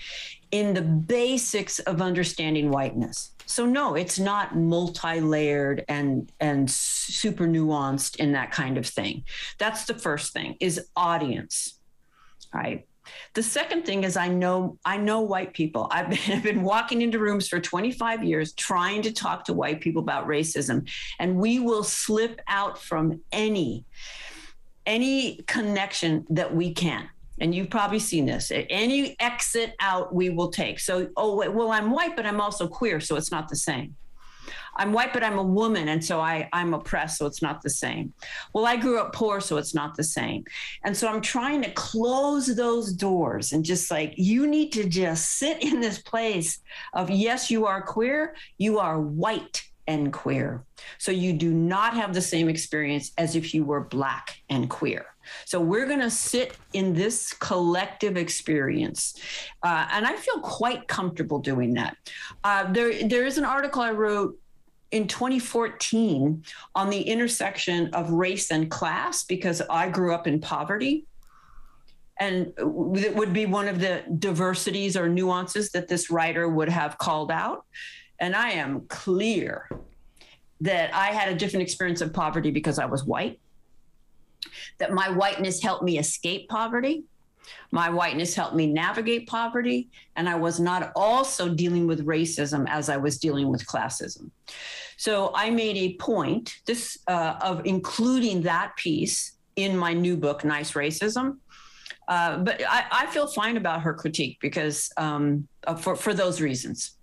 [0.52, 3.32] in the basics of understanding whiteness.
[3.48, 9.24] So no, it's not multi-layered and and super nuanced in that kind of thing.
[9.58, 11.80] That's the first thing is audience.
[12.54, 12.86] Right.
[13.34, 15.88] The second thing is I know I know white people.
[15.92, 19.82] I've been, I've been walking into rooms for 25 years trying to talk to white
[19.82, 20.90] people about racism,
[21.20, 23.86] and we will slip out from any
[24.86, 27.10] any connection that we can.
[27.40, 28.52] And you've probably seen this.
[28.52, 30.80] Any exit out we will take.
[30.80, 33.96] So, oh, well, I'm white, but I'm also queer, so it's not the same.
[34.76, 37.70] I'm white, but I'm a woman, and so I, I'm oppressed, so it's not the
[37.70, 38.14] same.
[38.54, 40.44] Well, I grew up poor, so it's not the same.
[40.84, 45.38] And so I'm trying to close those doors and just like, you need to just
[45.38, 46.60] sit in this place
[46.94, 50.64] of, yes, you are queer, you are white and queer.
[50.98, 55.06] So you do not have the same experience as if you were black and queer.
[55.46, 59.16] So we're going to sit in this collective experience,
[59.64, 61.98] uh, and I feel quite comfortable doing that.
[62.44, 64.38] Uh, there, there is an article I wrote
[64.92, 66.44] in 2014
[66.76, 71.06] on the intersection of race and class because I grew up in poverty.
[72.20, 76.98] And it would be one of the diversities or nuances that this writer would have
[76.98, 77.66] called out.
[78.20, 79.70] And I am clear
[80.62, 83.40] that I had a different experience of poverty because I was white,
[84.78, 87.04] that my whiteness helped me escape poverty.
[87.72, 92.90] My whiteness helped me navigate poverty, and I was not also dealing with racism as
[92.90, 94.32] I was dealing with classism.
[94.98, 100.44] So I made a point this uh, of including that piece in my new book,
[100.44, 101.38] Nice Racism.
[102.08, 106.40] Uh, but I, I, feel fine about her critique because um, uh, for for those
[106.40, 106.94] reasons.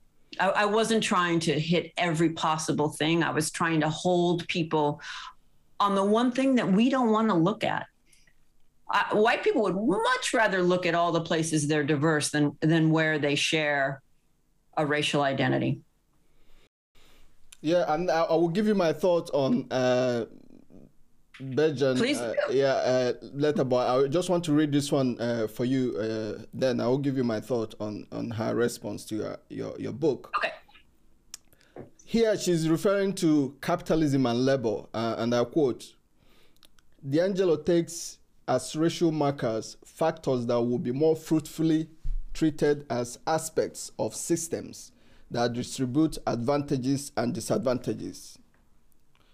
[0.40, 3.22] I, I wasn't trying to hit every possible thing.
[3.22, 5.02] I was trying to hold people
[5.80, 7.86] on the one thing that we don't want to look at.
[8.90, 12.90] I, white people would much rather look at all the places they're diverse than than
[12.90, 14.02] where they share
[14.76, 15.80] a racial identity.
[17.60, 20.26] Yeah, and I, I will give you my thoughts on uh,
[21.40, 23.80] Bejan, Please uh, yeah, uh, letter boy.
[23.80, 25.96] I just want to read this one uh, for you.
[25.96, 29.80] Uh, then I will give you my thought on on her response to your your,
[29.80, 30.30] your book.
[30.38, 30.52] Okay.
[32.14, 35.96] Here she's referring to capitalism and labor, uh, and I quote:
[37.04, 41.88] "DiAngelo takes as racial markers factors that will be more fruitfully
[42.32, 44.92] treated as aspects of systems
[45.28, 48.38] that distribute advantages and disadvantages."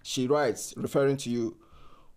[0.03, 1.59] She writes, referring to you,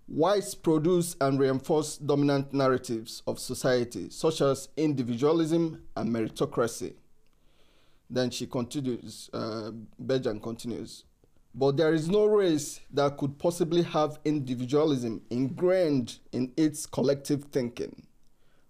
[0.07, 6.93] whites produce and reinforce dominant narratives of society, such as individualism and meritocracy.
[8.13, 11.03] Then she continues, uh, Bejan continues,
[11.55, 18.05] but there is no race that could possibly have individualism ingrained in its collective thinking.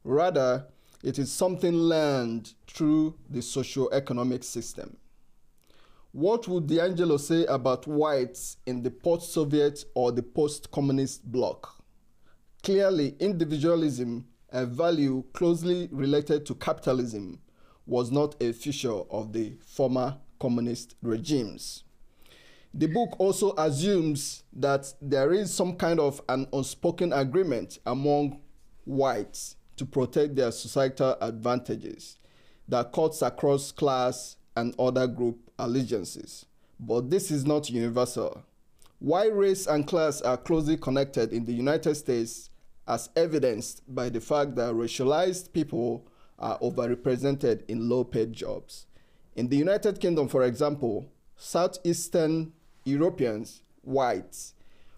[0.06, 0.66] Rather,
[1.04, 4.96] it is something learned through the socio-economic system.
[6.14, 11.84] What would DiAngelo say about whites in the post Soviet or the post communist bloc?
[12.62, 17.39] Clearly, individualism, a value closely related to capitalism,
[17.86, 21.84] was not a feature of the former communist regimes.
[22.74, 28.40] The book also assumes that there is some kind of an unspoken agreement among
[28.86, 32.18] whites to protect their societal advantages
[32.68, 36.46] that cuts across class and other group allegiances.
[36.80, 38.44] But this is not universal.
[39.00, 42.50] Why race and class are closely connected in the United States,
[42.88, 46.08] as evidenced by the fact that racialized people
[46.44, 48.86] are overrepresented in low paid jobs.
[49.36, 52.52] In the United Kingdom, for example, Southeastern
[52.84, 54.54] Europeans, whites,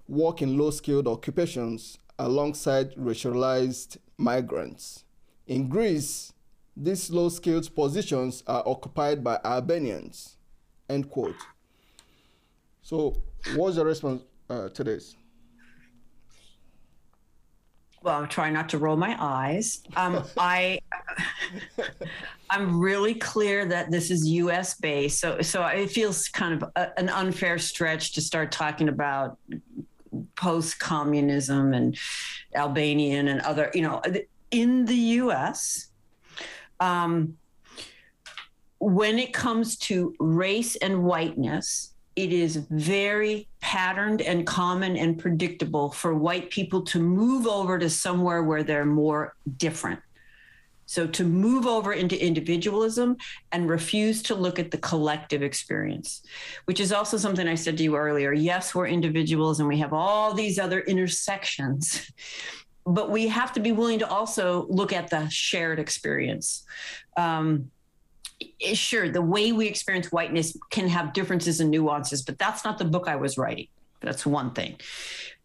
[0.08, 5.06] work in low skilled occupations alongside racialized migrants.
[5.46, 6.34] In Greece,
[6.76, 10.38] these low skilled positions are occupied by Albanians.
[10.90, 11.36] End quote.
[12.82, 13.22] So,
[13.56, 15.16] what's your response uh, to this?
[18.06, 19.82] Well, I'm trying not to roll my eyes.
[19.96, 20.80] Um, I,
[22.52, 24.76] I'm really clear that this is U.S.
[24.76, 29.40] based, so so it feels kind of a, an unfair stretch to start talking about
[30.36, 31.98] post-communism and
[32.54, 34.04] Albanian and other, you know,
[34.52, 35.88] in the U.S.
[36.80, 37.40] Um,
[38.78, 45.92] when it comes to race and whiteness, it is very patterned and common and predictable
[45.92, 50.00] for white people to move over to somewhere where they're more different.
[50.86, 53.18] So to move over into individualism
[53.52, 56.22] and refuse to look at the collective experience,
[56.66, 58.32] which is also something I said to you earlier.
[58.34, 62.12] Yes, we're individuals and we have all these other intersections,
[62.86, 66.64] but we have to be willing to also look at the shared experience.
[67.18, 67.72] Um,
[68.74, 72.86] sure, the way we experience whiteness can have differences and nuances, but that's not the
[72.86, 73.68] book I was writing.
[74.02, 74.78] That's one thing.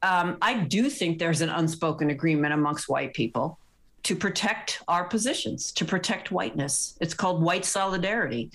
[0.03, 3.59] Um, I do think there's an unspoken agreement amongst white people
[4.03, 6.97] to protect our positions, to protect whiteness.
[7.01, 8.51] It's called white solidarity.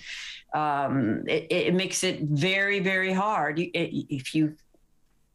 [0.54, 3.58] Um, it, it, makes it very, very hard.
[3.58, 4.56] If you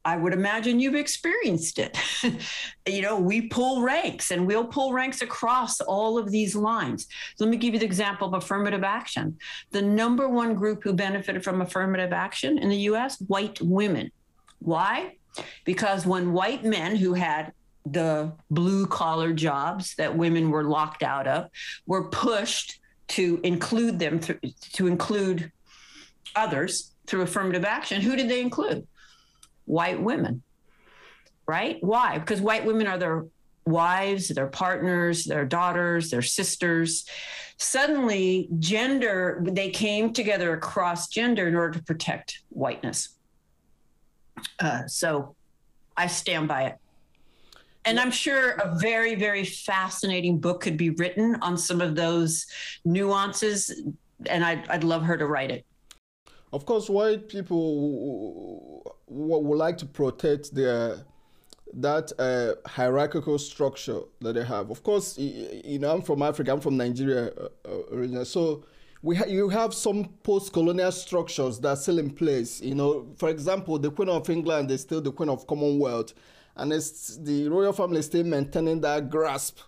[0.04, 1.98] I would imagine you've experienced it.
[2.88, 7.08] you know, we pull ranks and we'll pull ranks across all of these lines.
[7.36, 9.38] So let me give you the example of affirmative action.
[9.72, 14.12] The number one group who benefited from affirmative action in the US, white women.
[14.60, 15.18] Why?
[15.66, 17.54] Because when white men who had
[17.86, 21.50] the blue collar jobs that women were locked out of
[21.86, 22.80] were pushed
[23.10, 24.40] to include them th-
[24.74, 25.52] to include
[26.36, 28.88] others through affirmative action, who did they include?
[29.66, 30.44] White women,
[31.48, 31.78] right?
[31.82, 32.18] Why?
[32.18, 33.26] Because white women are their
[33.66, 37.06] wives, their partners, their daughters, their sisters.
[37.58, 43.10] Suddenly, gender, they came together across gender in order to protect whiteness.
[44.60, 45.36] Uh, so
[45.96, 46.78] I stand by it.
[47.86, 52.46] And I'm sure a very, very fascinating book could be written on some of those
[52.86, 53.84] nuances.
[54.28, 55.66] And I'd, I'd love her to write it.
[56.54, 61.06] Of course, white people would like to protect their
[61.74, 64.70] that uh, hierarchical structure that they have.
[64.70, 66.52] Of course, you know, I'm from Africa.
[66.52, 68.66] I'm from Nigeria uh, uh, originally, so
[69.02, 72.62] we ha- you have some post-colonial structures that are still in place.
[72.62, 76.14] You know, for example, the Queen of England is still the Queen of Commonwealth,
[76.56, 79.60] and it's the royal family still maintaining that grasp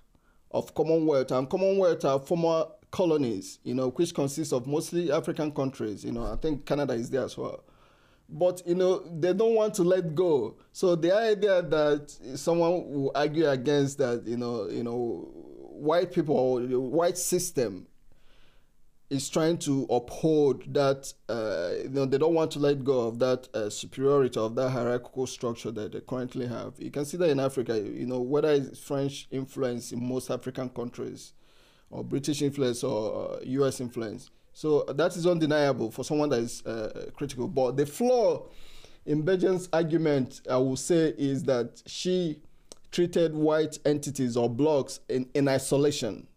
[0.51, 6.03] of Commonwealth, and Commonwealth are former colonies, you know, which consists of mostly African countries.
[6.05, 7.63] You know, I think Canada is there as well.
[8.29, 10.55] But you know, they don't want to let go.
[10.71, 15.29] So the idea that someone will argue against that, you know, you know,
[15.83, 17.87] white people the white system
[19.09, 23.19] is trying to uphold that, uh, you know, they don't want to let go of
[23.19, 26.73] that uh, superiority of that hierarchical structure that they currently have.
[26.79, 30.69] You can see that in Africa, you know, whether it's French influence in most African
[30.69, 31.33] countries,
[31.91, 34.31] or British influence or US uh, influence.
[34.53, 37.47] So that is undeniable for someone that is uh, critical.
[37.47, 38.47] But the flaw
[39.05, 42.39] in Bejan's argument, I will say, is that she
[42.91, 46.27] treated white entities or blocks in, in isolation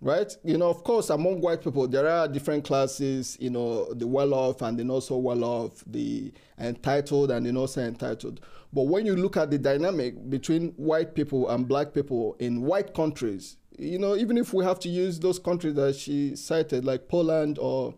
[0.00, 0.36] right?
[0.44, 4.34] You know, of course, among white people, there are different classes, you know, the well
[4.34, 8.40] off and the not so well off, the entitled and the not so entitled.
[8.72, 12.94] But when you look at the dynamic between white people and black people in white
[12.94, 17.08] countries, you know, even if we have to use those countries that she cited, like
[17.08, 17.94] Poland or,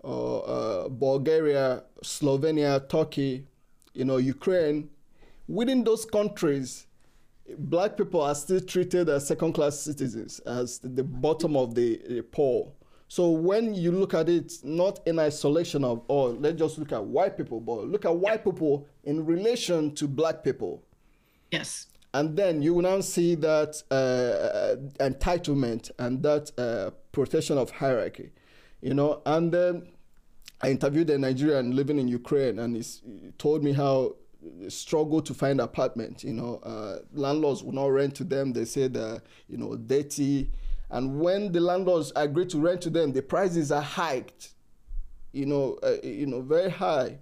[0.00, 3.46] or uh, Bulgaria, Slovenia, Turkey,
[3.94, 4.90] you know, Ukraine,
[5.48, 6.86] within those countries,
[7.58, 12.72] black people are still treated as second class citizens, as the bottom of the, poor.
[13.08, 17.04] So when you look at it, not in isolation of, oh, let's just look at
[17.04, 20.82] white people, but look at white people in relation to black people.
[21.52, 21.86] Yes.
[22.14, 28.30] And then you will now see that uh, entitlement and that uh, protection of hierarchy,
[28.80, 29.22] you know.
[29.26, 29.88] And then
[30.62, 32.82] I interviewed a Nigerian living in Ukraine, and he
[33.36, 34.16] told me how
[34.68, 36.24] struggle to find apartment.
[36.24, 38.52] You know, uh, landlords will not rent to them.
[38.52, 40.50] They say that you know dirty,
[40.90, 44.54] and when the landlords agree to rent to them, the prices are hiked.
[45.32, 47.18] You know, uh, you know, very high.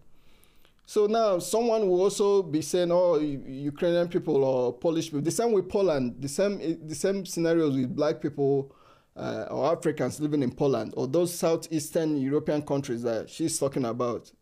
[0.87, 5.53] So now someone will also be saying, "Oh, Ukrainian people or Polish people." The same
[5.53, 6.17] with Poland.
[6.21, 8.75] The same the same scenarios with black people.
[9.17, 14.33] Uh, or Africans living in Poland or those southeastern European countries that she's talking about.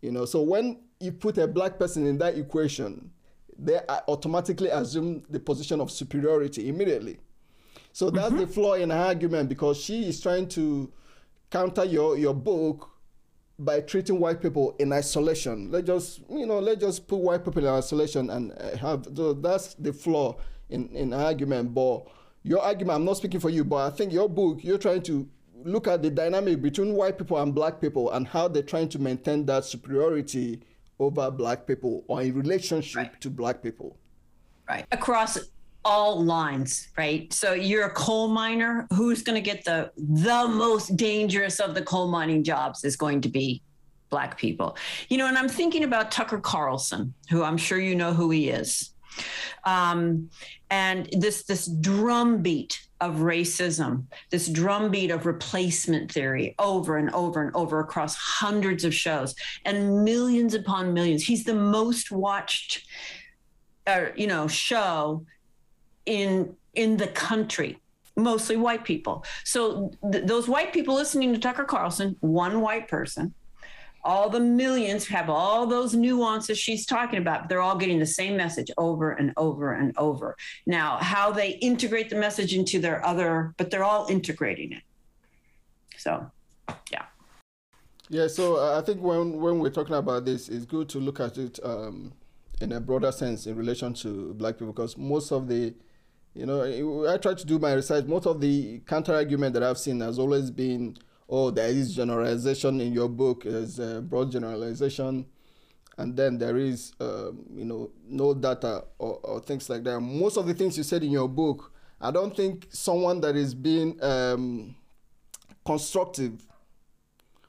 [0.00, 3.10] You know, so when you put a black person in that equation,
[3.58, 7.18] they automatically assume the position of superiority immediately.
[7.92, 8.40] So that's mm-hmm.
[8.40, 10.92] the flaw in her argument because she is trying to
[11.50, 12.90] counter your, your book
[13.58, 15.70] by treating white people in isolation.
[15.70, 19.32] Let's just, you know, let's just put white people in isolation and uh, have, so
[19.32, 20.36] that's the flaw
[20.68, 21.74] in, in argument.
[21.74, 22.06] But
[22.42, 25.28] your argument, I'm not speaking for you, but I think your book, you're trying to
[25.64, 28.98] look at the dynamic between white people and black people and how they're trying to
[28.98, 30.60] maintain that superiority
[30.98, 33.20] over black people or in relationship right.
[33.20, 33.96] to black people.
[34.68, 34.86] Right.
[34.92, 35.38] Across
[35.86, 37.32] all lines, right?
[37.32, 41.82] So you're a coal miner, who's going to get the the most dangerous of the
[41.82, 43.62] coal mining jobs is going to be
[44.10, 44.76] black people.
[45.08, 48.48] You know, and I'm thinking about Tucker Carlson, who I'm sure you know who he
[48.48, 48.90] is.
[49.64, 50.28] Um,
[50.70, 57.54] and this this drumbeat of racism, this drumbeat of replacement theory over and over and
[57.54, 61.22] over across hundreds of shows and millions upon millions.
[61.22, 62.84] He's the most watched,
[63.86, 65.24] uh, you know, show
[66.06, 67.78] in in the country
[68.16, 69.24] mostly white people.
[69.44, 73.34] So th- those white people listening to Tucker Carlson, one white person,
[74.06, 77.48] all the millions have all those nuances she's talking about.
[77.48, 80.36] They're all getting the same message over and over and over.
[80.64, 84.82] Now, how they integrate the message into their other, but they're all integrating it.
[85.98, 86.30] So,
[86.92, 87.06] yeah.
[88.08, 91.18] Yeah, so uh, I think when when we're talking about this, it's good to look
[91.18, 92.12] at it um,
[92.60, 95.74] in a broader sense in relation to black people because most of the,
[96.36, 98.04] you know, I try to do my research.
[98.04, 100.96] Most of the counter argument that I've seen has always been
[101.28, 105.26] oh, there is generalization in your book, there's a broad generalization,
[105.98, 109.98] and then there is, um, you know, no data or, or, things like that.
[110.00, 113.54] Most of the things you said in your book, I don't think someone that is
[113.54, 114.76] being um,
[115.64, 116.46] constructive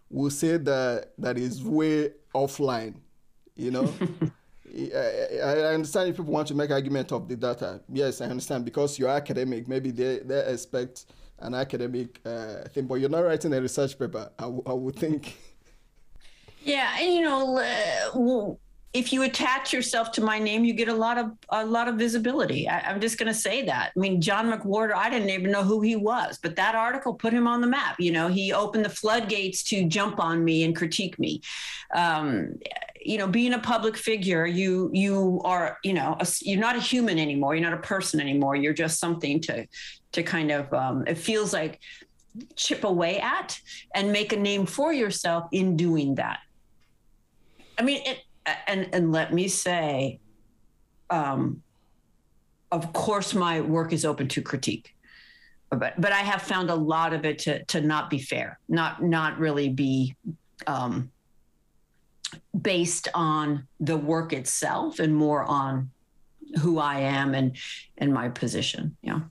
[0.09, 2.95] will say that that is way offline,
[3.55, 3.93] you know.
[4.75, 7.81] I, understand if people want to make argument of the data.
[7.91, 9.67] Yes, I understand because you're academic.
[9.67, 11.05] Maybe they, they expect
[11.39, 14.29] an academic uh, thing, but you're not writing a research paper.
[14.37, 15.37] I, I would think.
[16.63, 18.59] Yeah, and you know,
[18.97, 21.95] if you attach yourself to my name, you get a lot of a lot of
[21.95, 22.67] visibility.
[22.67, 23.91] I, am just going to say that.
[23.95, 27.31] I mean, John McWhorter, I didn't even know who he was, but that article put
[27.31, 27.99] him on the map.
[27.99, 31.41] You know, he opened the floodgates to jump on me and critique me.
[31.93, 32.57] Um,
[32.99, 36.79] you know, being a public figure, you you are you know a, you're not a
[36.79, 37.55] human anymore.
[37.55, 38.55] You're not a person anymore.
[38.55, 39.67] You're just something to
[40.13, 41.79] to kind of um, it feels like
[42.55, 43.59] chip away at
[43.93, 46.39] and make a name for yourself in doing that.
[47.77, 48.19] I mean, it,
[48.67, 50.19] and and let me say,
[51.09, 51.61] um,
[52.71, 54.95] of course, my work is open to critique,
[55.69, 59.03] but but I have found a lot of it to to not be fair, not
[59.03, 60.15] not really be
[60.65, 61.11] um,
[62.61, 65.89] based on the work itself, and more on
[66.61, 67.55] who I am and
[67.97, 68.95] and my position.
[69.01, 69.21] Yeah.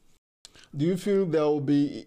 [0.77, 2.01] do you feel there will be,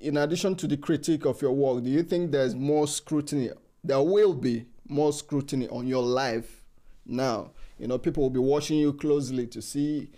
[0.00, 3.50] in addition to the critique of your work, do you think there's more scrutiny?
[3.84, 6.64] There will be more scrutiny on your life
[7.06, 7.50] now.
[7.78, 10.10] You know, people will be watching you closely to see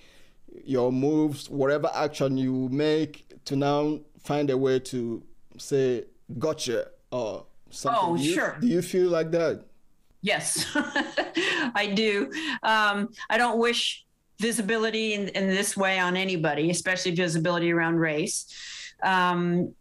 [0.65, 5.23] your moves, whatever action you make, to now find a way to
[5.59, 6.05] say,
[6.39, 8.01] gotcha, or something.
[8.03, 8.57] Oh, you, sure.
[8.61, 9.65] Do you feel like that?
[10.23, 12.31] Yes, I do.
[12.63, 14.05] Um, I don't wish
[14.39, 18.47] visibility in, in this way on anybody, especially visibility around race.
[19.03, 19.75] Um,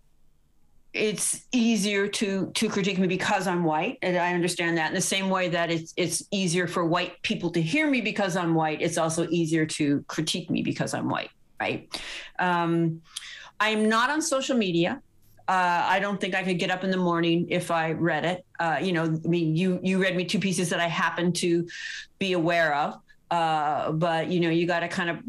[0.94, 4.90] it's easier to to critique me because I'm white, and I understand that.
[4.90, 8.36] In the same way that it's it's easier for white people to hear me because
[8.36, 11.30] I'm white, it's also easier to critique me because I'm white.
[11.60, 12.02] Right?
[12.40, 13.02] Um,
[13.60, 15.02] I'm not on social media.
[15.48, 18.46] Uh, I don't think I could get up in the morning if I read it.
[18.60, 21.68] Uh, you know, I mean, you you read me two pieces that I happen to
[22.18, 23.00] be aware of.
[23.30, 25.20] Uh, but you know, you got to kind of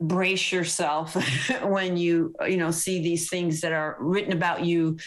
[0.00, 1.14] brace yourself
[1.62, 4.98] when you you know see these things that are written about you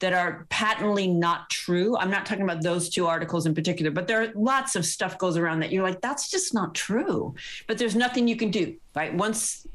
[0.00, 1.96] that are patently not true.
[1.96, 5.18] I'm not talking about those two articles in particular but there are lots of stuff
[5.18, 7.34] goes around that you're like that's just not true.
[7.66, 9.14] But there's nothing you can do right?
[9.14, 9.66] Once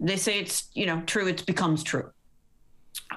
[0.00, 2.10] they say it's you know true it becomes true.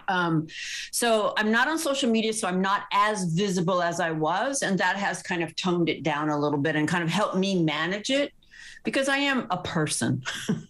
[0.08, 0.48] Um,
[0.92, 4.78] so I'm not on social media, so I'm not as visible as I was, and
[4.78, 7.64] that has kind of toned it down a little bit and kind of helped me
[7.64, 8.34] manage it
[8.86, 10.24] because I am a person.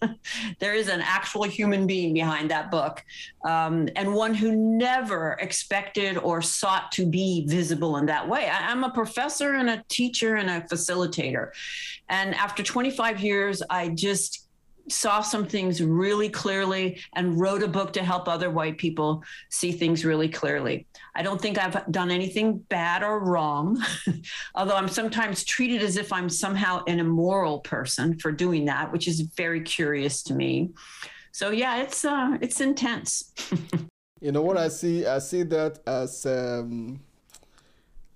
[0.58, 3.04] there is an actual human being behind that book,
[3.44, 8.48] um, and one who never expected or sought to be visible in that way.
[8.48, 11.50] I, I'm a professor and a teacher and a facilitator.
[12.08, 14.45] And after 25 years, I just
[14.88, 19.72] saw some things really clearly and wrote a book to help other white people see
[19.72, 20.86] things really clearly.
[21.14, 23.82] I don't think I've done anything bad or wrong,
[24.54, 29.08] although I'm sometimes treated as if I'm somehow an immoral person for doing that, which
[29.08, 30.70] is very curious to me.
[31.32, 33.32] So yeah, it's uh, it's intense.
[34.20, 35.04] you know what I see?
[35.06, 37.00] I see that as um,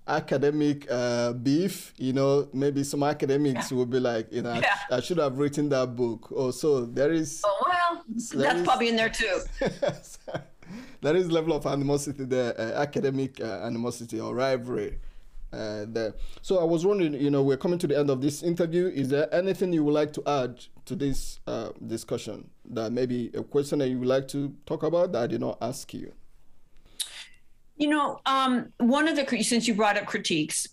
[0.07, 1.93] academic uh, beef.
[1.97, 3.77] You know, maybe some academics yeah.
[3.77, 4.75] will be like, you know, yeah.
[4.89, 6.31] I, I, should have written that book.
[6.35, 7.41] Oh, so there is.
[7.45, 9.41] Oh well, that's is, probably in there too.
[11.01, 14.97] there is level of animosity there, uh, academic uh, animosity or rivalry.
[15.53, 16.13] Uh, there.
[16.41, 18.87] So I was wondering, you know, we're coming to the end of this interview.
[18.87, 22.49] Is there anything you would like to add to this uh, discussion?
[22.69, 25.57] That maybe a question that you would like to talk about that I did not
[25.61, 26.13] ask you?
[27.77, 30.67] You know, um, one of the since you brought up critiques,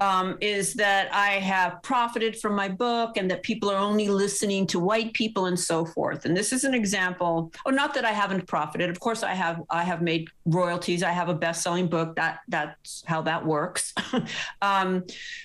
[0.00, 4.66] um, is that I have profited from my book and that people are only listening
[4.68, 6.24] to white people and so forth.
[6.24, 7.52] And this is an example.
[7.66, 8.88] Oh, not that I haven't profited.
[8.88, 9.62] Of course, I have.
[9.68, 11.02] I have made royalties.
[11.02, 12.16] I have a best-selling book.
[12.16, 13.92] That that's how that works.
[14.62, 15.04] um,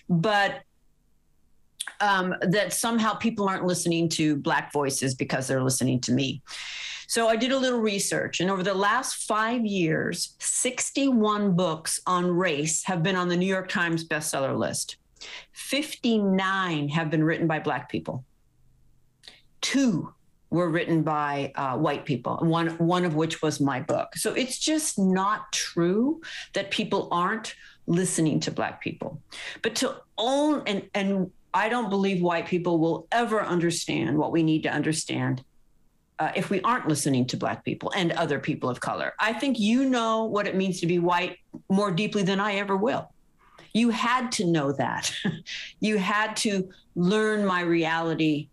[0.10, 0.62] but
[2.00, 6.42] um, that somehow people aren't listening to Black voices because they're listening to me.
[7.08, 12.26] So I did a little research, and over the last five years, 61 books on
[12.30, 14.98] race have been on the New York Times bestseller list.
[15.54, 18.26] 59 have been written by Black people.
[19.62, 20.14] Two
[20.50, 24.16] were written by uh, white people, one one of which was my book.
[24.16, 26.22] So it's just not true
[26.54, 27.56] that people aren't
[27.88, 29.22] listening to Black people,
[29.62, 34.44] but to own and and I don't believe white people will ever understand what we
[34.44, 35.44] need to understand
[36.20, 39.14] uh, if we aren't listening to Black people and other people of color.
[39.20, 41.40] I think you know what it means to be white
[41.70, 43.12] more deeply than I ever will.
[43.74, 45.14] You had to know that.
[45.80, 48.48] you had to learn my reality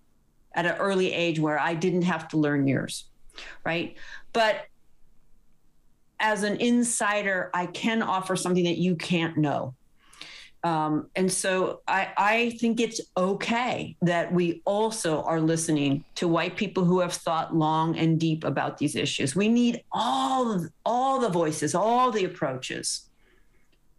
[0.55, 3.05] at an early age where I didn't have to learn yours,
[3.65, 3.97] right?
[4.33, 4.67] But
[6.19, 9.75] as an insider, I can offer something that you can't know.
[10.65, 16.57] Um, and so I, I think it's okay that we also are listening to white
[16.57, 19.35] people who have thought long and deep about these issues.
[19.35, 23.11] We need all all the voices, all the approaches.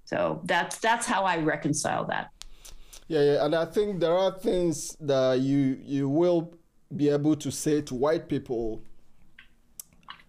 [0.06, 2.30] So that's that's how I reconcile that.
[3.10, 6.54] Yeah, yeah, and I think there are things that you you will
[6.96, 8.82] be able to say to white people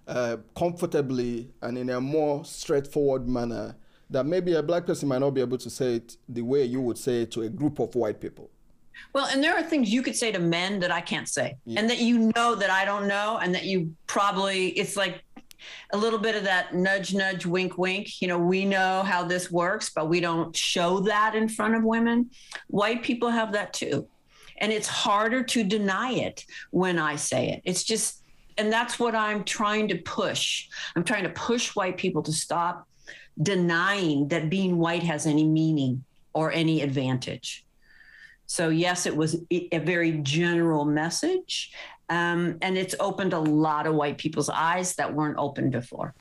[0.08, 3.76] uh, comfortably and in a more straightforward manner
[4.10, 6.80] that maybe a black person might not be able to say it the way you
[6.80, 8.50] would say it to a group of white people.
[9.12, 11.80] Well, and there are things you could say to men that I can't say, yeah.
[11.80, 15.22] and that you know that I don't know, and that you probably, it's like
[15.92, 18.20] a little bit of that nudge, nudge, wink, wink.
[18.20, 21.82] You know, we know how this works, but we don't show that in front of
[21.82, 22.30] women.
[22.68, 24.06] White people have that too.
[24.58, 27.62] And it's harder to deny it when I say it.
[27.64, 28.22] It's just,
[28.56, 30.68] and that's what I'm trying to push.
[30.94, 32.86] I'm trying to push white people to stop
[33.42, 37.64] denying that being white has any meaning or any advantage.
[38.46, 41.72] So, yes, it was a very general message.
[42.10, 46.14] Um, and it's opened a lot of white people's eyes that weren't open before.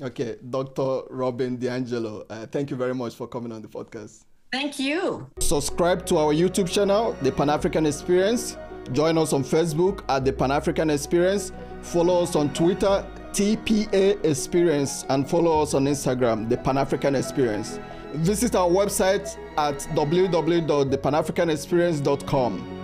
[0.00, 1.02] Okay, Dr.
[1.10, 4.24] Robin DiAngelo, uh, thank you very much for coming on the podcast.
[4.50, 5.26] Thank you.
[5.40, 8.56] Subscribe to our YouTube channel, The Pan African Experience.
[8.92, 11.52] Join us on Facebook at The Pan African Experience.
[11.82, 17.78] Follow us on Twitter, TPA Experience, and follow us on Instagram, The Pan African Experience.
[18.14, 22.81] Visit our website at www.thepanafricanexperience.com.